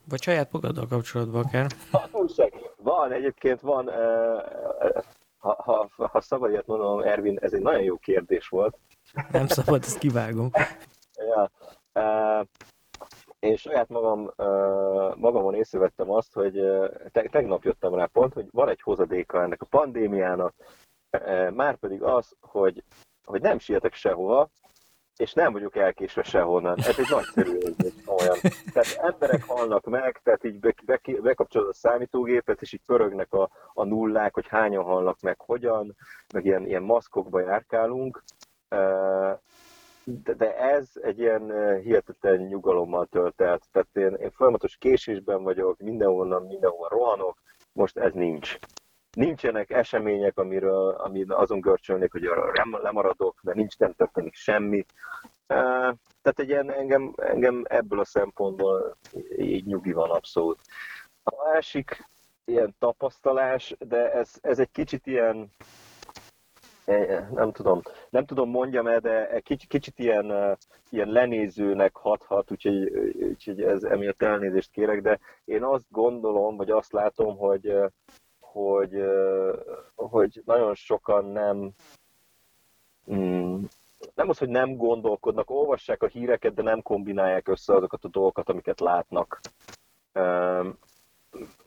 [0.09, 1.71] Vagy saját magaddal kapcsolatban akár?
[2.11, 2.53] Tanulság.
[2.77, 3.89] Van, egyébként van,
[5.37, 8.77] ha, ha, ha szabad ilyet mondom, Ervin, ez egy nagyon jó kérdés volt.
[9.31, 10.49] Nem szabad, ezt kivágom.
[11.15, 11.51] ja,
[13.43, 14.31] én saját magam,
[15.15, 16.61] magamon észrevettem azt, hogy
[17.11, 20.53] tegnap jöttem rá pont, hogy van egy hozadéka ennek a pandémiának,
[21.53, 22.83] már pedig az, hogy,
[23.25, 24.49] hogy nem sietek sehova,
[25.17, 26.77] és nem vagyok elkésve sehonnan.
[26.77, 28.37] Ez egy nagyszerű érzés, olyan.
[28.73, 33.49] Tehát emberek halnak meg, tehát így be, be, bekapcsolod a számítógépet, és így pörögnek a,
[33.73, 35.95] a nullák, hogy hányan halnak meg, hogyan,
[36.33, 38.23] meg ilyen, ilyen maszkokba járkálunk
[40.05, 43.59] de, de ez egy ilyen hihetetlen nyugalommal tölt el.
[43.71, 48.57] Tehát én, én folyamatos késésben vagyok, mindenhonnan, mindenhol rohanok, most ez nincs.
[49.11, 52.29] Nincsenek események, amiről, amin azon görcsölnék, hogy
[52.81, 54.85] lemaradok, mert nincs, nem történik semmi.
[55.47, 58.97] Tehát egy ilyen, engem, engem ebből a szempontból
[59.37, 60.59] így nyugi van abszolút.
[61.23, 62.09] A másik
[62.45, 65.51] ilyen tapasztalás, de ez, ez egy kicsit ilyen,
[67.33, 70.57] nem tudom, nem tudom mondjam el, de kicsit, kicsit ilyen,
[70.89, 76.91] ilyen lenézőnek hathat, úgyhogy, úgyhogy ez emiatt elnézést kérek, de én azt gondolom, vagy azt
[76.91, 77.77] látom, hogy,
[78.39, 79.03] hogy,
[79.95, 81.71] hogy nagyon sokan nem,
[83.11, 83.63] mm,
[84.15, 88.49] nem az, hogy nem gondolkodnak, olvassák a híreket, de nem kombinálják össze azokat a dolgokat,
[88.49, 89.39] amiket látnak.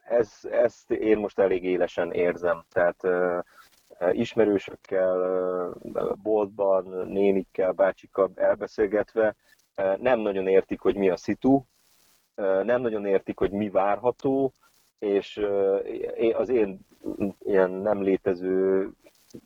[0.03, 2.65] Ez, ezt én most elég élesen érzem.
[2.73, 3.03] Tehát
[4.13, 5.75] ismerősökkel,
[6.23, 9.37] boltban, nénikkel, bácsikkal elbeszélgetve
[9.97, 11.65] nem nagyon értik, hogy mi a szitu,
[12.63, 14.55] nem nagyon értik, hogy mi várható,
[14.99, 15.41] és
[16.33, 16.79] az én
[17.39, 18.91] ilyen nem létező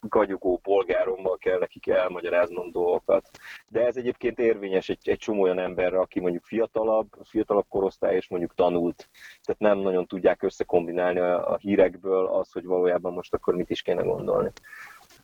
[0.01, 3.31] gagyogó polgárommal kell nekik elmagyaráznom dolgokat.
[3.69, 8.29] De ez egyébként érvényes egy, egy csomó olyan emberre, aki mondjuk fiatalabb, fiatalabb korosztály, és
[8.29, 9.09] mondjuk tanult.
[9.43, 13.83] Tehát nem nagyon tudják összekombinálni a, a hírekből az, hogy valójában most akkor mit is
[13.83, 14.51] kéne gondolni.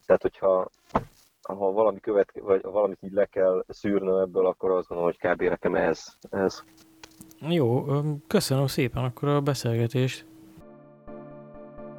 [0.06, 0.70] Tehát, hogyha
[1.42, 5.42] ha valami követ, vagy valamit így le kell szűrnöm ebből, akkor azt gondolom, hogy kb.
[5.42, 6.04] nekem ez.
[6.30, 6.62] ez.
[7.40, 7.84] Jó,
[8.26, 10.26] köszönöm szépen akkor a beszélgetést.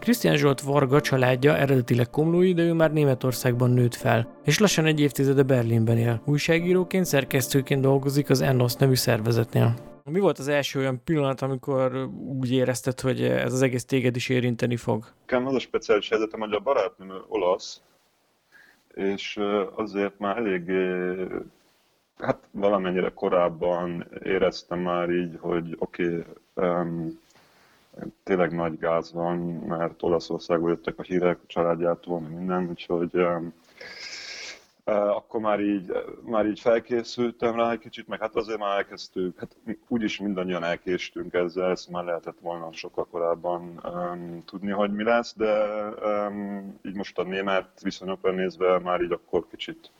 [0.07, 4.99] Krisztián Zsolt Varga családja eredetileg komlói, de ő már Németországban nőtt fel, és lassan egy
[4.99, 6.21] évtizede Berlinben él.
[6.25, 9.73] Újságíróként, szerkesztőként dolgozik az Ennos nevű szervezetnél.
[10.03, 14.29] Mi volt az első olyan pillanat, amikor úgy érezted, hogy ez az egész téged is
[14.29, 15.05] érinteni fog?
[15.19, 17.81] Nekem az a speciális helyzetem, hogy a barátnőm olasz,
[18.93, 19.39] és
[19.75, 20.71] azért már elég,
[22.17, 26.23] hát valamennyire korábban éreztem már így, hogy oké, okay,
[26.69, 27.19] um,
[28.23, 33.53] tényleg nagy gáz van, mert Olaszországból jöttek a hírek, a családjától, minden, úgyhogy um,
[34.93, 35.91] akkor már így,
[36.23, 39.55] már így felkészültem rá egy kicsit, meg hát azért már elkezdtük, hát
[39.87, 45.33] úgyis mindannyian elkéstünk ezzel, ezt már lehetett volna sokkal korábban um, tudni, hogy mi lesz,
[45.35, 45.67] de
[46.27, 49.91] um, így most a német viszonyokra nézve már így akkor kicsit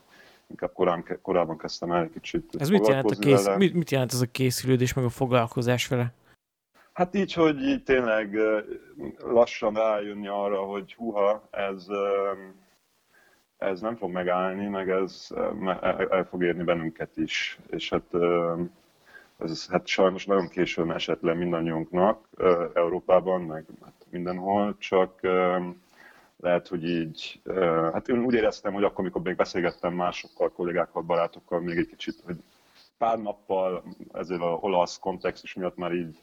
[0.49, 4.13] inkább korán, korábban kezdtem el egy kicsit Ez mit jelent, a kész, mit, mit jelent
[4.13, 6.13] ez a készülődés, meg a foglalkozás vele?
[6.97, 8.38] Hát így, hogy így tényleg
[9.17, 11.86] lassan rájönni arra, hogy huha, ez,
[13.57, 15.27] ez nem fog megállni, meg ez
[16.10, 17.60] el fog érni bennünket is.
[17.69, 18.03] És hát
[19.38, 22.27] ez hát sajnos nagyon későn esett le mindannyiunknak
[22.73, 25.19] Európában, meg hát mindenhol, csak
[26.38, 27.41] lehet, hogy így,
[27.93, 32.21] hát én úgy éreztem, hogy akkor, amikor még beszélgettem másokkal, kollégákkal, barátokkal, még egy kicsit,
[32.25, 32.38] hogy
[32.97, 33.83] pár nappal
[34.13, 36.17] ezzel a olasz kontextus miatt már így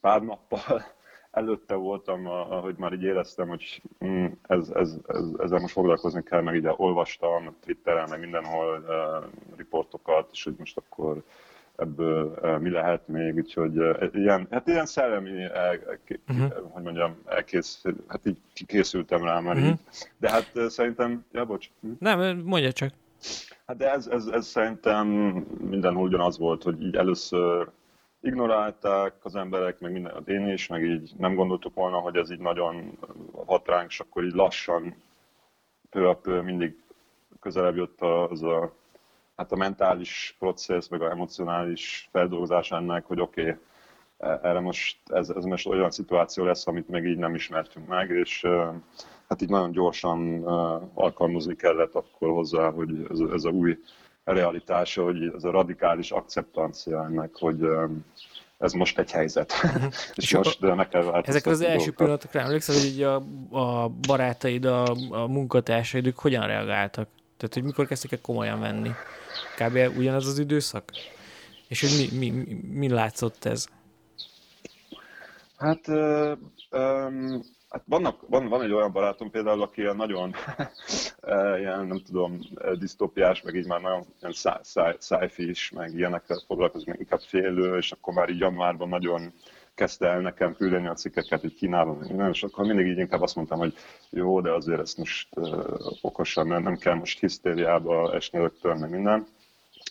[0.00, 0.82] pár nappal
[1.30, 6.40] előtte voltam, ahogy már így éreztem, hogy mm, ez, ez, ez, ezzel most foglalkozni kell,
[6.40, 11.22] meg ide olvastam Twitteren, meg mindenhol uh, riportokat, és hogy most akkor
[11.76, 15.78] ebből uh, mi lehet még, úgyhogy uh, ilyen, hát ilyen szellemi, el,
[16.28, 16.52] uh-huh.
[16.70, 19.70] hogy mondjam, elkész, hát így készültem rá már uh-huh.
[19.70, 19.78] így.
[20.18, 21.70] De hát uh, szerintem, ja bocs.
[21.80, 21.90] Hm?
[21.98, 22.90] Nem, mondja csak.
[23.66, 25.06] Hát de ez, ez, ez szerintem
[25.60, 27.70] minden ugyanaz volt, hogy így először
[28.20, 32.38] ignorálták az emberek, meg minden, én is, meg így nem gondoltuk volna, hogy ez így
[32.38, 32.98] nagyon
[33.46, 34.94] hat ránk, és akkor így lassan,
[35.90, 36.82] pő a pő mindig
[37.40, 38.72] közelebb jött az a,
[39.36, 43.56] hát a mentális processz, meg a emocionális feldolgozás ennek, hogy oké, okay,
[44.18, 48.46] erre most, ez, ez most olyan szituáció lesz, amit még így nem ismertünk meg, és
[49.28, 50.44] hát így nagyon gyorsan
[50.94, 53.78] alkalmazni kellett akkor hozzá, hogy ez, ez a új
[54.32, 57.68] realitása, hogy ez a radikális akceptancia ennek, hogy
[58.58, 59.52] ez most egy helyzet.
[59.52, 59.84] Uh-huh.
[60.14, 63.14] és, és most a, meg kell Ezek az első pillanatokra emlékszel, hogy így a,
[63.50, 67.08] a barátaid, a, a munkatársaid, ők hogyan reagáltak?
[67.36, 68.90] Tehát, hogy mikor kezdtek el komolyan venni?
[69.56, 69.98] Kb.
[69.98, 70.90] ugyanaz az időszak?
[71.68, 73.66] És hogy mi, mi, mi, mi látszott ez?
[75.56, 75.88] Hát
[76.70, 80.34] um, Hát vannak, van, van egy olyan barátom például, aki ilyen nagyon
[81.20, 84.62] eh, ilyen, nem tudom, eh, disztópiás, meg így már nagyon ilyen
[84.98, 89.32] sci-fi is, meg ilyenekkel foglalkozik, meg inkább félő, és akkor már így januárban nagyon
[89.78, 93.34] kezdte el nekem küldeni a cikkeket így Kínában, minden, és akkor mindig így inkább azt
[93.34, 93.74] mondtam, hogy
[94.10, 98.90] jó, de azért ezt most uh, okosan, mert nem kell most hisztériába esni rögtön, meg
[98.90, 99.26] minden.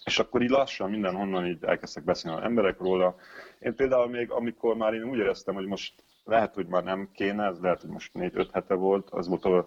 [0.06, 3.16] És akkor így lassan mindenhonnan így elkezdtek beszélni az emberek róla.
[3.60, 5.94] Én például még, amikor már én úgy éreztem, hogy most
[6.28, 9.66] lehet, hogy már nem kéne, ez lehet, hogy most négy-öt hete volt, az volt az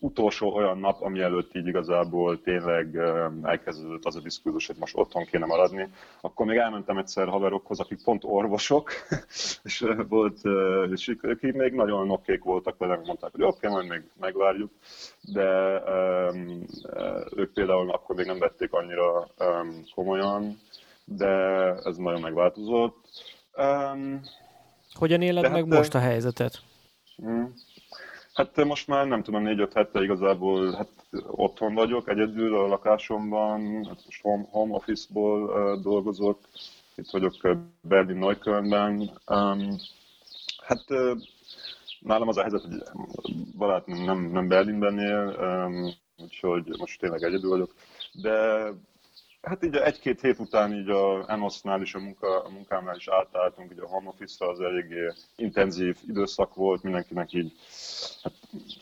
[0.00, 2.96] utolsó olyan nap, ami előtt így igazából tényleg
[3.42, 5.88] elkezdődött az a diszkurzus, hogy most otthon kéne maradni.
[6.20, 8.90] Akkor még elmentem egyszer haverokhoz, akik pont orvosok,
[9.62, 10.38] és volt,
[10.90, 14.70] és ők így még nagyon okék voltak velem, mondták, hogy oké, okay, majd még megvárjuk,
[15.20, 15.78] de
[16.30, 16.64] um,
[17.36, 20.58] ők például akkor még nem vették annyira um, komolyan,
[21.04, 21.28] de
[21.84, 22.96] ez nagyon megváltozott.
[23.56, 24.20] Um,
[24.94, 26.62] hogyan éled Tehát, meg most a helyzetet?
[27.24, 27.44] Mm.
[28.34, 30.88] Hát most már nem tudom, négy-öt hete igazából hát
[31.26, 36.38] otthon vagyok, egyedül a lakásomban, hát most home, home office-ból uh, dolgozok,
[36.94, 37.34] itt vagyok
[37.80, 39.10] Berlin Neuköllnben.
[39.26, 39.76] Um,
[40.66, 41.18] hát uh,
[42.00, 42.82] nálam az a helyzet, hogy
[43.56, 47.74] barát nem, nem Berlinben él, um, úgyhogy most tényleg egyedül vagyok,
[48.12, 48.66] de
[49.42, 53.72] Hát így egy-két hét után így a Enosznál is, a, munka, a munkámnál is átálltunk,
[53.72, 57.52] így a home office az eléggé intenzív időszak volt, mindenkinek így,
[58.22, 58.32] hát,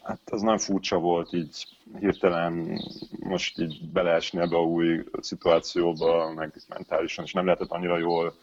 [0.03, 1.67] hát az nagyon furcsa volt így
[1.99, 2.81] hirtelen
[3.19, 8.35] most így beleesni ebbe a új szituációba, meg mentálisan, és nem lehetett annyira jól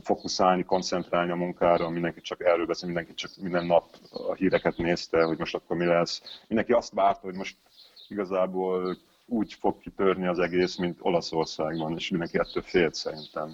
[0.00, 5.22] fokuszálni, koncentrálni a munkára, mindenki csak erről beszél, mindenki csak minden nap a híreket nézte,
[5.22, 6.42] hogy most akkor mi lesz.
[6.46, 7.56] Mindenki azt várta, hogy most
[8.08, 13.50] igazából úgy fog kitörni az egész, mint Olaszországban, és mindenki ettől félt szerintem.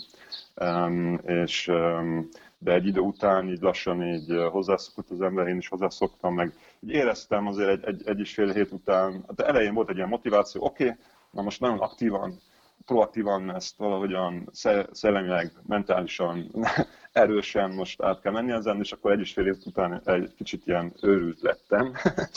[0.56, 5.68] Um, és, um, de egy idő után így lassan így hozzászokott az ember, én is
[5.68, 9.90] hozzászoktam, meg így éreztem azért egy, egy, egy és fél hét után, hát elején volt
[9.90, 10.96] egy ilyen motiváció, oké, okay,
[11.30, 12.40] na most nagyon aktívan,
[12.86, 14.48] proaktívan ezt valahogyan
[14.92, 16.50] szellemileg, mentálisan
[17.12, 20.66] erősen most át kell menni ezen, és akkor egy és fél év után egy kicsit
[20.66, 21.92] ilyen őrült lettem,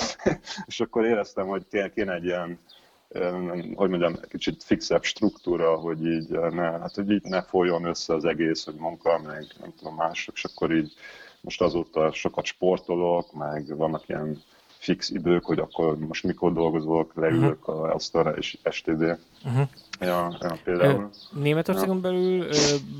[0.65, 2.59] és akkor éreztem, hogy kéne egy ilyen
[3.75, 8.25] hogy mondjam, kicsit fixebb struktúra, hogy így ne, hát, hogy így ne folyjon össze az
[8.25, 10.93] egész, hogy munka, meg nem tudom, mások, és akkor így
[11.41, 14.41] most azóta sokat sportolok, meg vannak ilyen
[14.77, 17.83] fix idők, hogy akkor most mikor dolgozok, leülök uh-huh.
[17.83, 19.01] a asztalra és STD.
[19.01, 19.17] Uh-huh.
[19.43, 19.61] Mhm.
[19.99, 21.09] Ja, ja, például.
[21.31, 22.01] Németországon ja.
[22.01, 22.47] belül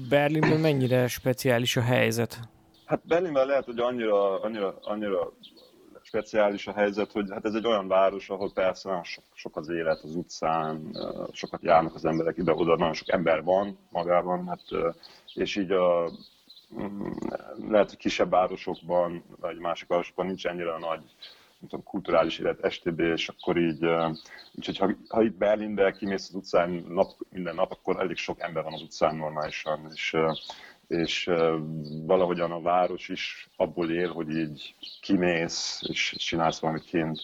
[0.10, 2.40] Berlinben mennyire speciális a helyzet?
[2.86, 5.34] Hát Berlinben lehet, hogy annyira, annyira, annyira
[6.06, 10.04] speciális a helyzet, hogy hát ez egy olyan város, ahol persze sok, sok az élet
[10.04, 10.98] az utcán,
[11.32, 14.62] sokat járnak az emberek ide-oda, nagyon sok ember van magában, hát,
[15.34, 16.12] és így a,
[16.80, 17.12] mm,
[17.70, 21.02] lehet, hogy kisebb városokban, vagy másik városokban nincs ennyire nagy
[21.60, 23.86] tudom, kulturális élet, STB, és akkor így,
[24.54, 28.64] úgyhogy ha, ha itt Berlinbe kimész az utcán nap, minden nap, akkor elég sok ember
[28.64, 30.16] van az utcán normálisan, és,
[30.88, 31.32] és
[32.06, 37.20] valahogyan a város is abból él, hogy így kimész, és csinálsz valamit kint.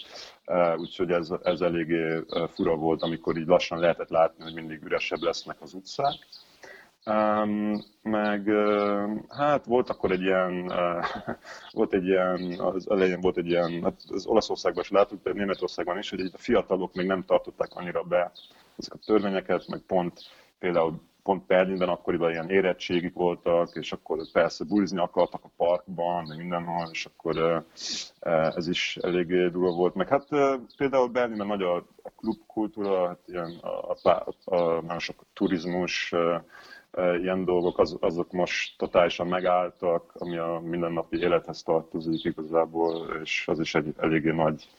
[0.78, 5.62] Úgyhogy ez, ez eléggé fura volt, amikor így lassan lehetett látni, hogy mindig üresebb lesznek
[5.62, 6.28] az utcák.
[7.06, 11.06] Um, meg uh, hát volt akkor egy ilyen, uh,
[11.72, 15.98] volt egy ilyen, az elején volt egy ilyen, hát az Olaszországban is láttuk, de Németországban
[15.98, 18.32] is, hogy a fiatalok még nem tartották annyira be
[18.78, 20.20] ezek a törvényeket, meg pont
[20.60, 26.38] például pont Berlinben akkoriban ilyen érettségik voltak, és akkor persze bulizni akartak a parkban, meg
[26.38, 27.66] mindenhol, és akkor
[28.56, 29.96] ez is elég durva volt.
[29.96, 30.28] Meg hát
[30.78, 31.86] például Berlinben nagy a,
[32.18, 36.14] klubkultúra, hát ilyen a, a, a, a, a sok turizmus,
[36.98, 43.60] ilyen dolgok, az, azok most totálisan megálltak, ami a mindennapi élethez tartozik igazából, és az
[43.60, 44.70] is egy eléggé nagy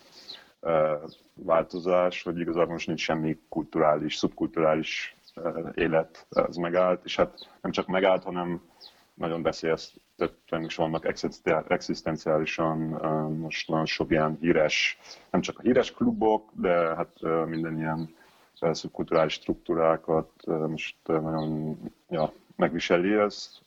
[1.35, 5.16] változás, hogy igazából most nincs semmi kulturális, szubkulturális
[5.75, 8.62] élet, ez megállt, és hát nem csak megállt, hanem
[9.14, 11.07] nagyon veszélyeztetően is vannak
[11.68, 12.79] existenciálisan
[13.38, 14.99] most nagyon sok ilyen híres,
[15.31, 18.14] nem csak a híres klubok, de hát minden ilyen
[18.73, 23.59] szubkulturális struktúrákat most nagyon ja, megviseli ez.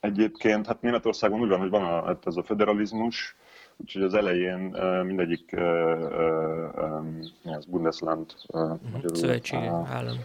[0.00, 3.36] Egyébként, hát Németországon úgy van, hogy van a, hát ez a federalizmus,
[3.82, 4.60] úgyhogy az elején
[5.04, 5.56] mindegyik
[7.44, 8.34] az Bundesland,
[8.92, 10.16] magyarul, szövetségi állam.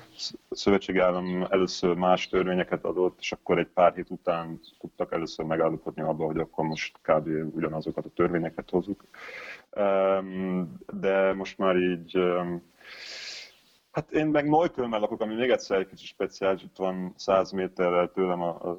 [0.49, 6.01] Szövetségi állam először más törvényeket adott, és akkor egy pár hét után tudtak először megállapodni
[6.01, 7.27] abba, hogy akkor most kb.
[7.55, 9.03] ugyanazokat a törvényeket hozzuk
[10.93, 12.19] de most már így
[13.97, 18.12] Hát én meg Neuköllnben lakok, ami még egyszer egy kicsit speciális, itt van 100 méterrel
[18.12, 18.77] tőlem a, a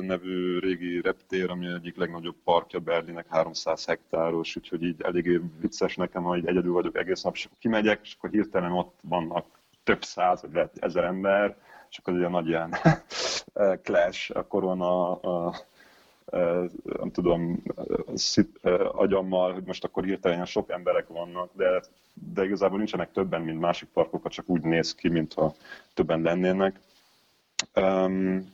[0.00, 6.22] nevű régi reptér, ami egyik legnagyobb parkja Berlinnek, 300 hektáros, úgyhogy így eléggé vicces nekem,
[6.22, 9.46] hogy egyedül vagyok egész nap, és akkor kimegyek, és akkor hirtelen ott vannak
[9.84, 11.56] több száz, vagy lehet ezer ember,
[11.90, 12.74] és akkor egy nagy ilyen
[13.84, 15.54] clash a korona a
[16.98, 17.62] nem tudom,
[18.92, 21.82] agyammal, hogy most akkor hirtelen sok emberek vannak, de,
[22.14, 25.54] de igazából nincsenek többen, mint másik parkokat, csak úgy néz ki, mintha
[25.94, 26.80] többen lennének.
[27.74, 28.52] Um,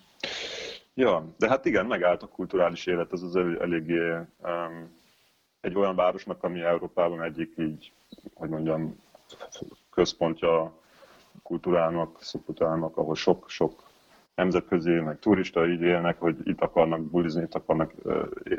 [0.94, 4.10] ja, de hát igen, megállt a kulturális élet, ez az el, eléggé
[4.42, 4.98] um,
[5.60, 7.92] egy olyan városnak, ami Európában egyik így,
[8.34, 9.00] hogy mondjam,
[9.90, 10.78] központja
[11.42, 13.88] kultúrának, szubkultúrának, ahol sok-sok
[14.34, 17.92] nemzetközi, meg turista így élnek, hogy itt akarnak bulizni, itt akarnak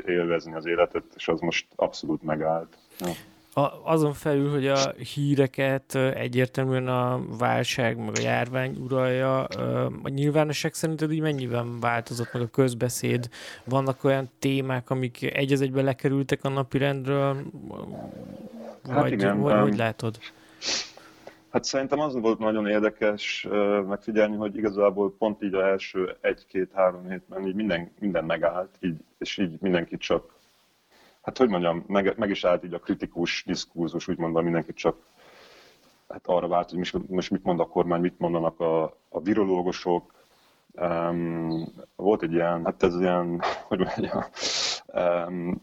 [0.06, 2.76] élvezni az életet, és az most abszolút megállt.
[2.98, 3.10] Ja.
[3.54, 9.44] A, azon felül, hogy a híreket egyértelműen a válság, meg a járvány uralja,
[10.02, 13.28] a nyilvánosság szerinted így mennyiben változott meg a közbeszéd?
[13.64, 17.34] Vannak olyan témák, amik egy az egyben lekerültek a napirendről?
[17.34, 20.18] Hát vagy, hát igen, vagy, hogy látod?
[21.50, 23.48] Hát szerintem az volt nagyon érdekes
[23.88, 29.38] megfigyelni, hogy igazából pont így a első egy-két-három hétben így minden, minden megállt, így, és
[29.38, 30.40] így mindenki csak,
[31.22, 34.96] hát hogy mondjam, meg, meg is állt így a kritikus diskurzus, úgy mondva mindenki csak
[36.08, 40.12] hát arra várt, hogy most, most mit mond a kormány, mit mondanak a, a virológusok.
[40.72, 41.64] Um,
[41.96, 44.22] volt egy ilyen, hát ez ilyen, hogy mondjam,
[44.86, 45.62] um,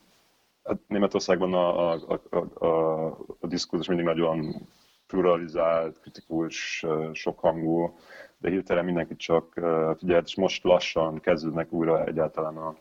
[0.63, 3.05] hát Németországban a, a, a, a,
[3.39, 4.67] a diskurzus mindig nagyon
[5.07, 7.97] pluralizált, kritikus, sokhangú,
[8.37, 9.59] de hirtelen mindenki csak
[9.97, 12.75] figyelt, és most lassan kezdődnek újra egyáltalán a,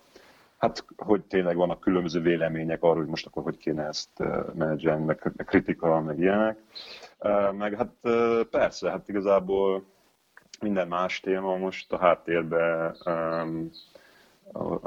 [0.58, 4.10] hát hogy tényleg vannak különböző vélemények arról, hogy most akkor hogy kéne ezt
[4.54, 6.58] menedzselni, meg, meg kritika, meg ilyenek.
[7.52, 7.92] Meg hát
[8.50, 9.84] persze, hát igazából
[10.60, 12.94] minden más téma most a háttérbe,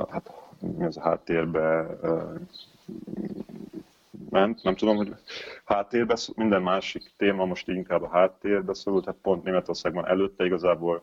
[0.09, 0.31] hát
[0.77, 1.87] mi az a háttérbe
[4.29, 5.15] ment, nem tudom, hogy
[5.65, 11.01] háttérbe, minden másik téma most inkább a háttérbe szorult, hát pont Németországban előtte igazából,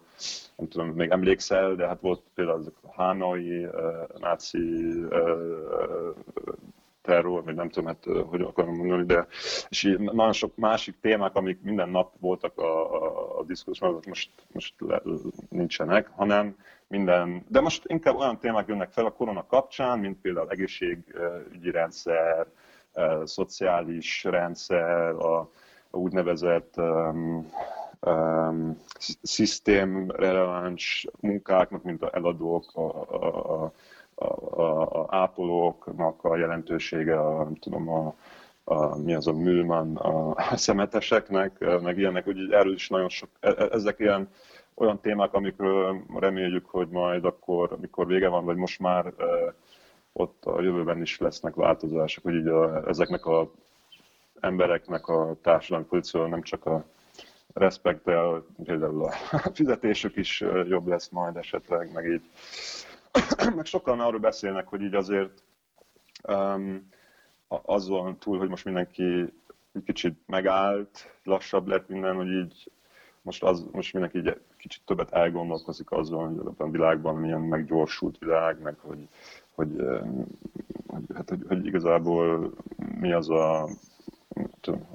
[0.57, 3.73] nem tudom, még emlékszel, de hát volt például azok a hánai, uh,
[4.21, 4.59] náci
[5.11, 6.15] uh,
[7.09, 9.27] terror, vagy nem tudom, hát, hogy akarom mondani, de
[9.69, 14.75] és nagyon sok másik témák, amik minden nap voltak a, a, a diszkuszban, most, most
[14.79, 15.03] le,
[15.49, 16.57] nincsenek, hanem
[16.89, 22.47] minden, de most inkább olyan témák jönnek fel a korona kapcsán, mint például egészségügyi rendszer,
[23.25, 25.39] szociális rendszer, a,
[25.91, 27.51] a úgynevezett um,
[28.01, 28.77] um,
[29.23, 33.73] szisztémreleváns munkáknak, mint a eladók, a, a, a,
[34.15, 38.15] a, a ápolóknak a jelentősége, a, nem tudom, a,
[38.65, 43.49] a, mi az a műman a szemeteseknek, meg ilyenek, hogy erről is nagyon sok, e,
[43.49, 44.29] e, ezek ilyen
[44.75, 49.13] olyan témák, amikről reméljük, hogy majd akkor, amikor vége van, vagy most már
[50.19, 53.51] ott a jövőben is lesznek változások, hogy így a, ezeknek a
[54.41, 56.85] embereknek a társadalmi pozíció nem csak a
[57.55, 58.21] respekt, de
[58.65, 59.13] például a
[59.55, 62.23] fizetésük is jobb lesz majd esetleg, meg így.
[63.57, 65.43] meg sokan arról beszélnek, hogy így azért
[66.29, 66.89] um,
[67.49, 69.33] azon túl, hogy most mindenki
[69.73, 72.71] egy kicsit megállt, lassabb lett minden, hogy így
[73.23, 78.61] most, az, most mindenki így kicsit többet elgondolkozik azon, hogy a világban milyen meggyorsult világ,
[78.61, 79.09] meg hogy,
[79.59, 79.77] hogy,
[80.87, 82.53] hogy, hát, hogy, hogy igazából
[83.01, 83.69] mi az a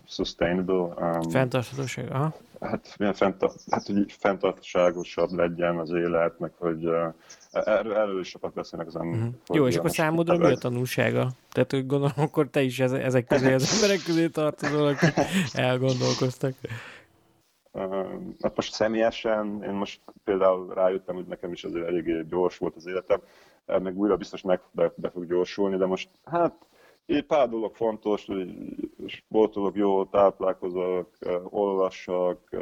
[0.07, 0.75] sustainable.
[0.75, 2.33] Um, Fenntarthatóság, aha.
[2.59, 7.13] Hát, milyen fenntart, hát, hogy fenntartságosabb legyen az élet, meg hogy uh,
[7.51, 9.25] erről, erről is sokat beszélnek az emberek.
[9.25, 9.55] Uh-huh.
[9.55, 11.31] Jó, és akkor számodra mi a tanulsága?
[11.51, 15.13] Tehát hogy gondolom, akkor te is ezek közé, az emberek közé tartozol, akik
[15.53, 16.53] elgondolkoztak.
[18.41, 22.87] Hát most személyesen, én most például rájöttem, hogy nekem is azért eléggé gyors volt az
[22.87, 23.21] életem,
[23.65, 26.65] meg újra biztos meg be, be fog gyorsulni, de most hát
[27.05, 28.49] egy pár dolog fontos, hogy
[29.05, 31.09] sportolok, jó, táplálkozok,
[31.43, 32.55] olvassak,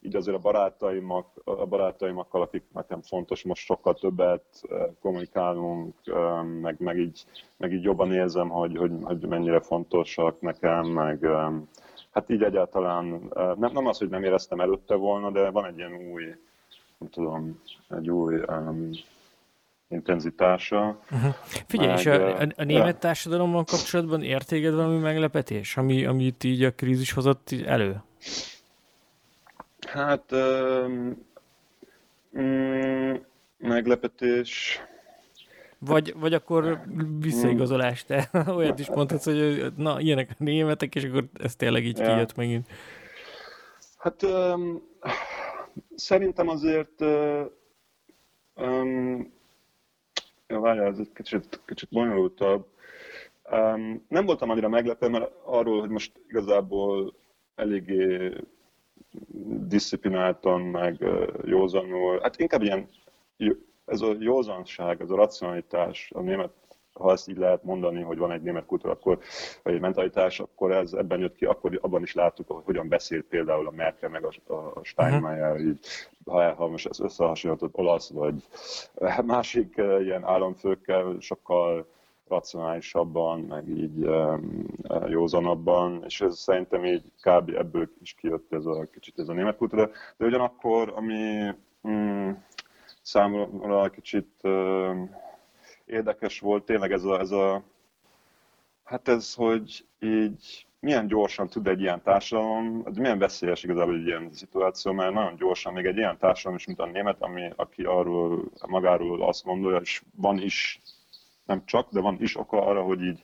[0.00, 4.62] így azért a barátaimak, a barátaimakkal, akik nekem fontos, most sokkal többet
[5.00, 5.94] kommunikálunk,
[6.60, 7.24] meg, meg, így,
[7.56, 11.26] meg így jobban érzem, hogy, hogy, hogy mennyire fontosak nekem, meg
[12.10, 15.94] hát így egyáltalán nem, nem az, hogy nem éreztem előtte volna, de van egy ilyen
[16.12, 16.24] új,
[16.98, 18.90] nem tudom, egy új um,
[19.88, 21.00] intenzitása.
[21.10, 21.34] Uh-huh.
[21.66, 22.98] Figyelj, meg, és a, a, a német ja.
[22.98, 28.02] társadalommal kapcsolatban értéged valami meglepetés, ami, amit így a krízis hozott elő?
[29.88, 31.26] Hát um,
[32.38, 33.14] mm,
[33.58, 34.80] meglepetés...
[35.80, 36.82] Vagy, vagy akkor
[37.18, 41.98] visszaigazolás, te olyat is mondhatsz, hogy na, ilyenek a németek, és akkor ez tényleg így
[41.98, 42.04] ja.
[42.04, 42.66] kijött megint.
[43.98, 44.82] Hát um,
[45.94, 47.00] szerintem azért
[48.54, 49.36] um,
[50.48, 52.66] Ja, várjál, ez egy kicsit, kicsit bonyolultabb.
[53.50, 57.14] Um, nem voltam annyira meglepő, mert arról, hogy most igazából
[57.54, 58.32] eléggé
[59.68, 61.04] disziplináltan, meg
[61.44, 62.88] józanul, hát inkább ilyen,
[63.84, 66.52] ez a józanság, ez a racionalitás, a német,
[66.98, 69.18] ha ezt így lehet mondani, hogy van egy német kultúra, akkor,
[69.62, 73.24] vagy egy mentalitás, akkor ez ebben jött ki, akkor abban is láttuk, hogy hogyan beszélt
[73.24, 75.66] például a Merkel meg a, a Steinmeier, uh-huh.
[75.66, 75.86] így
[76.24, 78.44] ha, ha most ezt összehasonlítod olasz vagy
[79.24, 81.86] másik uh, ilyen államfőkkel, sokkal
[82.28, 84.66] racionálisabban, meg így um,
[85.08, 87.48] józanabban, és ez szerintem így kb.
[87.48, 89.90] ebből is kijött ez a kicsit ez a német kultúra.
[90.16, 91.52] De ugyanakkor, ami
[91.88, 92.30] mm,
[93.02, 95.08] számomra kicsit uh,
[95.88, 97.62] érdekes volt, tényleg ez a, ez a
[98.84, 104.28] hát ez, hogy így milyen gyorsan tud egy ilyen társadalom, milyen veszélyes igazából egy ilyen
[104.32, 108.50] szituáció, mert nagyon gyorsan még egy ilyen társadalom is, mint a német, ami, aki arról
[108.66, 110.80] magáról azt mondja, és van is,
[111.44, 113.22] nem csak, de van is oka arra, hogy így,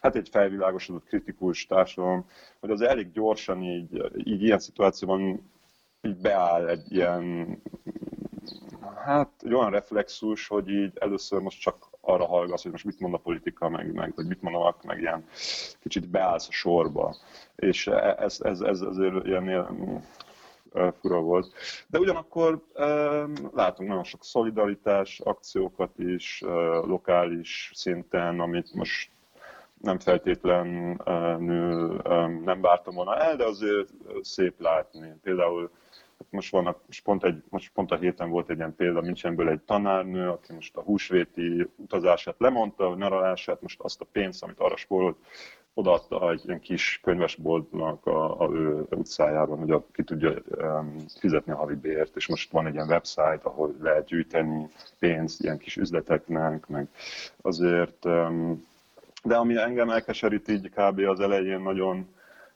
[0.00, 2.26] hát egy felvilágosodott kritikus társadalom,
[2.60, 5.50] hogy az elég gyorsan így, így ilyen szituációban
[6.02, 7.56] így beáll egy ilyen,
[9.04, 13.14] hát egy olyan reflexus, hogy így először most csak arra hallgatsz, hogy most mit mond
[13.14, 15.24] a politika, meg, meg vagy mit mondanak, meg ilyen
[15.80, 17.16] kicsit beállsz a sorba.
[17.56, 20.02] És e, ez, ez, ez azért ilyen
[21.00, 21.52] fura volt.
[21.86, 22.64] De ugyanakkor
[23.52, 26.40] látunk nagyon sok szolidaritás akciókat is,
[26.84, 29.10] lokális szinten, amit most
[29.80, 30.96] nem feltétlenül
[32.44, 33.88] nem vártam volna el, de azért
[34.20, 35.14] szép látni.
[35.22, 35.70] Például
[36.30, 39.60] most, vannak, most, pont egy, most pont a héten volt egy ilyen példa Münchenből egy
[39.60, 44.76] tanárnő, aki most a húsvéti utazását lemondta, a nyaralását, most azt a pénzt, amit arra
[44.76, 45.16] spórolt,
[45.74, 51.52] odaadta egy ilyen kis könyvesboltnak a, a ő utcájában, hogy a, ki tudja um, fizetni
[51.52, 54.68] a havi bért, és most van egy ilyen website, ahol lehet gyűjteni
[54.98, 56.88] pénzt ilyen kis üzleteknek, meg
[57.42, 58.66] azért, um,
[59.24, 60.98] de ami engem elkeserít így kb.
[60.98, 62.06] az elején nagyon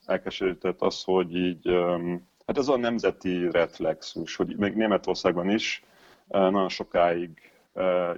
[0.06, 5.84] elkeserített az, hogy így um, Hát ez a nemzeti reflexus, hogy még Németországban is
[6.28, 7.53] nagyon sokáig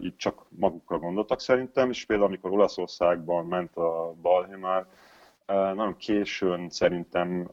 [0.00, 4.86] így csak magukra gondoltak szerintem, és például amikor Olaszországban ment a balhé már,
[5.46, 7.50] nagyon későn szerintem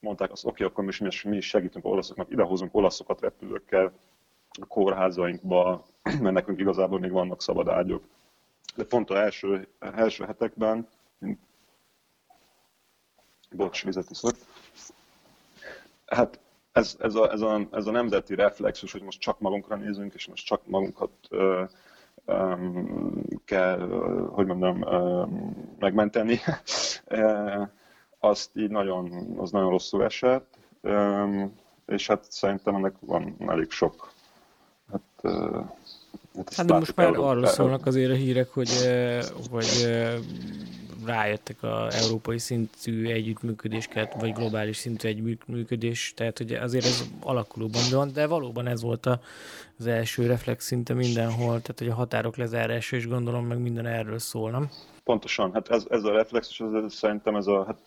[0.00, 0.84] mondták azt, oké, okay, akkor
[1.28, 3.92] mi is, segítünk olaszoknak, idehozunk olaszokat repülőkkel
[4.60, 5.84] a kórházainkba,
[6.22, 8.04] mert nekünk igazából még vannak szabad ágyok.
[8.76, 10.88] De pont az első, első hetekben,
[13.50, 14.34] bocs, vizet iszok.
[16.06, 16.40] Hát
[16.72, 20.26] ez, ez, a, ez, a, ez a nemzeti reflexus, hogy most csak magunkra nézünk, és
[20.26, 21.62] most csak magunkat ö,
[22.24, 22.54] ö,
[23.44, 23.78] kell,
[24.32, 25.24] hogy mondjam, ö,
[25.78, 26.40] megmenteni,
[28.18, 31.44] azt így nagyon, az nagyon rosszul esett, ö,
[31.86, 34.12] és hát szerintem ennek van elég sok
[34.90, 35.60] hát, ö,
[36.36, 38.70] Hát, hát de most már arról szólnak azért a hírek, hogy,
[39.50, 39.88] hogy
[41.08, 48.12] rájöttek a európai szintű együttműködésket, vagy globális szintű együttműködés, tehát hogy azért ez alakulóban van,
[48.12, 49.20] de valóban ez volt a,
[49.78, 54.18] az első reflex szinte mindenhol, tehát hogy a határok lezárása is gondolom meg minden erről
[54.18, 54.70] szól?
[55.04, 57.78] Pontosan, hát ez, ez a reflex, és ez, szerintem ez a, hát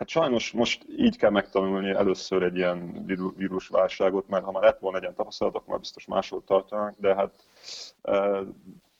[0.00, 3.04] Hát sajnos most így kell megtanulni először egy ilyen
[3.36, 7.14] vírusválságot, mert ha már lett volna egy ilyen tapasztalat, akkor már biztos máshol tartanak, de
[7.14, 7.30] hát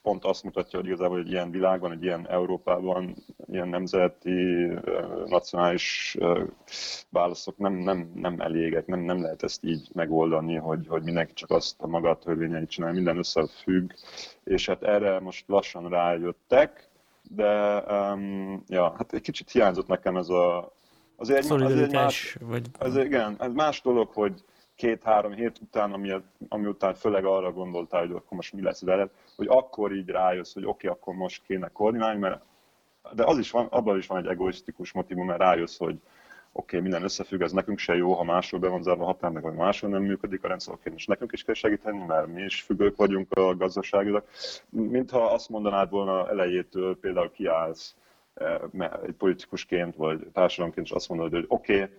[0.02, 3.14] pont azt mutatja, hogy igazából egy ilyen világban, egy ilyen Európában,
[3.46, 4.66] ilyen nemzeti,
[5.26, 6.16] nacionális
[7.10, 11.50] válaszok nem, nem, nem elégek, nem, nem lehet ezt így megoldani, hogy, hogy mindenki csak
[11.50, 13.90] azt a maga törvényeit csinál, minden összefügg,
[14.44, 16.88] és hát erre most lassan rájöttek,
[17.22, 20.72] de um, ja, hát egy kicsit hiányzott nekem ez a,
[21.20, 22.66] Azért, egy, azért más, vagy...
[22.78, 24.44] azért igen, ez más dolog, hogy
[24.80, 26.12] két-három hét után, ami,
[26.48, 30.54] ami után főleg arra gondoltál, hogy akkor most mi lesz veled, hogy akkor így rájössz,
[30.54, 32.42] hogy oké, okay, akkor most kéne koordinálni, mert
[33.12, 35.94] de az is van, abban is van egy egoisztikus motivum, mert rájössz, hogy
[36.52, 39.30] oké, okay, minden összefügg, ez nekünk se jó, ha máshol be van zárva a határ,
[39.30, 42.42] meg vagy máshol nem működik a rendszer, oké, és nekünk is kell segíteni, mert mi
[42.42, 44.24] is függők vagyunk a gazdaságilag.
[44.68, 47.94] Mintha azt mondanád volna elejétől, például kiállsz
[49.06, 51.96] egy politikusként vagy társadalomként is azt mondod, hogy oké, okay,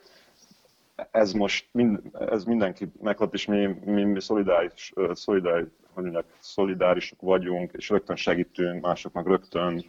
[1.12, 2.00] ez most mind,
[2.30, 8.16] ez mindenki meglep, és mi, mi, mi szolidáris, szolidáris, hogy mondjak, szolidárisok vagyunk, és rögtön
[8.16, 9.86] segítünk másoknak rögtön,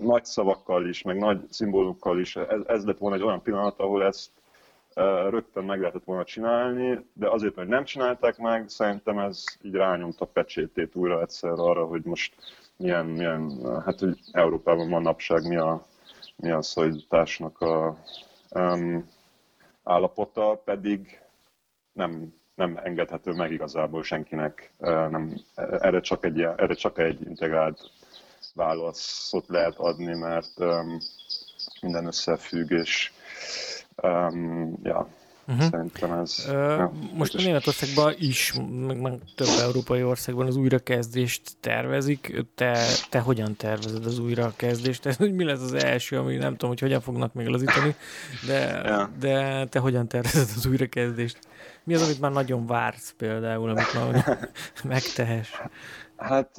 [0.00, 2.36] nagy szavakkal is, meg nagy szimbólukkal is.
[2.36, 4.30] Ez, ez lett volna egy olyan pillanat, ahol ezt
[5.30, 10.24] rögtön meg lehetett volna csinálni, de azért, hogy nem csinálták meg, szerintem ez így rányomta
[10.24, 12.34] pecsétét újra egyszer arra, hogy most
[12.76, 13.50] milyen, milyen
[13.84, 15.86] hát hogy Európában manapság mi a,
[16.36, 17.96] mi a szolidításnak a
[18.50, 19.08] um,
[19.86, 21.20] állapota, pedig
[21.92, 27.90] nem, nem engedhető meg igazából senkinek, nem, erre, csak egy, erre csak egy integrált
[28.54, 30.98] válaszot lehet adni, mert um,
[31.80, 33.12] minden összefügg, és
[34.02, 35.08] um, ja,
[35.48, 35.70] Uh-huh.
[35.70, 36.44] Szerintem ez...
[36.48, 38.54] Uh, ja, most a Németországban is,
[38.86, 42.44] meg, meg több európai országban az újrakezdést tervezik.
[42.54, 45.02] Te, te hogyan tervezed az újrakezdést?
[45.02, 47.94] Tehát, hogy mi lesz az első, ami nem tudom, hogy hogyan fognak még lazítani,
[48.46, 49.10] de, ja.
[49.18, 51.38] de te hogyan tervezed az újrakezdést?
[51.84, 54.48] Mi az, amit már nagyon vársz például, amit már
[54.84, 55.62] megtehes?
[56.16, 56.50] Hát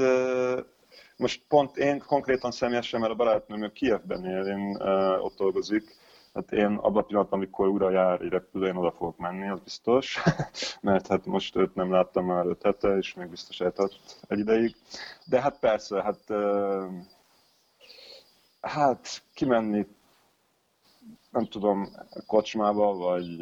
[1.18, 4.76] most pont én konkrétan személyesen, mert a barátnőm Kievben él, én
[5.22, 5.96] ott dolgozik,
[6.38, 9.60] Hát én abban a pillanatban, amikor újra jár egy repülő, én oda fogok menni, az
[9.60, 10.18] biztos,
[10.82, 13.94] mert hát most őt nem láttam már öt hete, és még biztos eltart
[14.28, 14.76] egy ideig.
[15.26, 16.20] De hát persze, hát,
[18.62, 19.88] hát kimenni
[21.30, 21.88] nem tudom,
[22.26, 23.38] kocsmába, vagy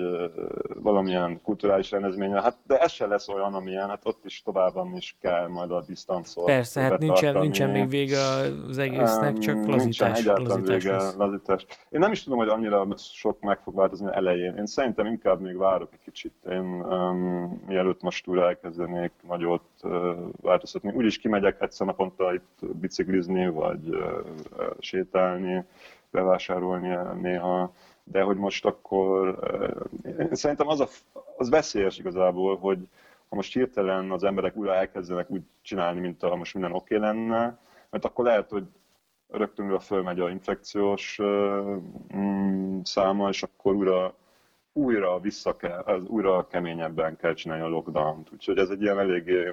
[0.81, 5.17] valamilyen kulturális rendezvényre, hát de ez se lesz olyan, amilyen, hát ott is továbban is
[5.21, 8.19] kell majd a disztancot Persze, hát nincsen, nincsen még vége
[8.67, 10.23] az egésznek, csak lazítás.
[10.23, 11.15] Nincsen lazítás vége, lesz.
[11.15, 11.65] lazítás.
[11.89, 14.55] Én nem is tudom, hogy annyira sok meg fog változni elején.
[14.55, 16.33] Én szerintem inkább még várok egy kicsit.
[16.49, 19.91] Én um, mielőtt most újra elkezdenék nagyot uh,
[20.41, 23.99] változtatni, úgyis kimegyek egyszer naponta itt biciklizni, vagy uh,
[24.79, 25.65] sétálni,
[26.15, 29.39] bevásárolni néha, de hogy most akkor,
[30.19, 30.87] én szerintem az, a,
[31.37, 32.87] az veszélyes igazából, hogy
[33.29, 37.07] ha most hirtelen az emberek újra elkezdenek úgy csinálni, mint ha most minden oké okay
[37.07, 37.59] lenne,
[37.89, 38.63] mert akkor lehet, hogy
[39.27, 41.19] rögtön fölmegy a infekciós
[42.15, 44.13] mm, száma, és akkor újra,
[44.73, 48.31] újra vissza kell, az újra keményebben kell csinálni a lockdown-t.
[48.33, 49.43] Úgyhogy ez egy ilyen eléggé,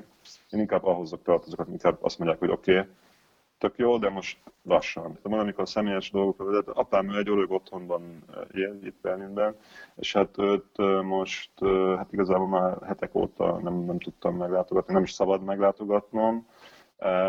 [0.50, 2.90] én inkább ahhoz tartozok, hogy inkább azt mondják, hogy oké, okay,
[3.62, 5.18] tök jó, de most lassan.
[5.22, 9.00] De van, amikor a személyes dolgokra vezet, apám ő egy örök otthonban eh, él itt
[9.00, 9.56] Berlinben,
[9.96, 14.92] és hát őt eh, most, eh, hát igazából már hetek óta nem, nem tudtam meglátogatni,
[14.92, 16.46] nem is szabad meglátogatnom.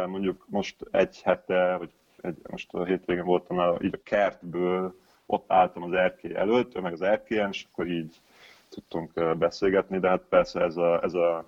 [0.08, 5.52] Mondjuk most egy hete, vagy egy, most a hétvégén voltam már így a kertből, ott
[5.52, 8.22] álltam az erkély előtt, ő meg az erkélyen, és akkor így
[8.70, 11.46] tudtunk beszélgetni, de hát persze ez a, ez a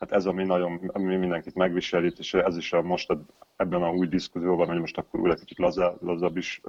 [0.00, 3.16] hát ez ami nagyon, ami mindenkit megviselít, és ez is a most
[3.56, 6.60] ebben a új diszkúzióban, hogy most akkor újra kicsit lazá, lazabb is,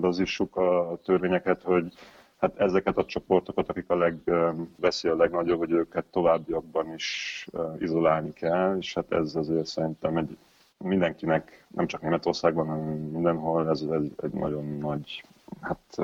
[0.00, 1.92] lazítsuk a törvényeket, hogy
[2.36, 7.46] hát ezeket a csoportokat, akik a legveszi a legnagyobb, hogy őket továbbiakban is
[7.78, 10.36] izolálni kell, és hát ez azért szerintem egy
[10.78, 15.24] mindenkinek, nem csak Németországban, hanem mindenhol ez egy, egy nagyon nagy
[15.60, 15.96] hát,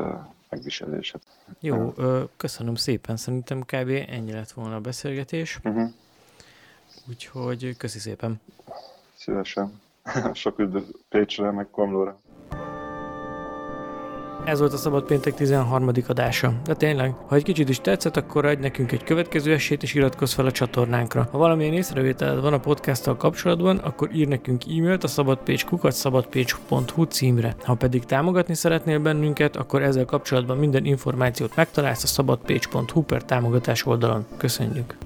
[0.48, 1.14] megviselés.
[1.60, 1.92] Jó,
[2.36, 3.90] köszönöm szépen, szerintem kb.
[4.08, 5.58] ennyi lett volna a beszélgetés.
[5.64, 5.90] Uh-huh.
[7.08, 8.40] Úgyhogy köszi szépen.
[9.14, 9.80] Szívesen.
[10.32, 10.76] Sok üdv
[11.08, 12.18] Pécsre, meg Komlóra.
[14.46, 15.90] Ez volt a Szabad Péntek 13.
[16.06, 16.52] adása.
[16.64, 20.32] De tényleg, ha egy kicsit is tetszett, akkor adj nekünk egy következő esélyt és iratkozz
[20.32, 21.28] fel a csatornánkra.
[21.30, 25.08] Ha valamilyen észrevételed van a podcasttal kapcsolatban, akkor ír nekünk e-mailt a
[25.90, 27.54] szabadpage.hu címre.
[27.64, 33.86] Ha pedig támogatni szeretnél bennünket, akkor ezzel kapcsolatban minden információt megtalálsz a szabadpage.hu per támogatás
[33.86, 34.26] oldalon.
[34.36, 34.96] Köszönjük!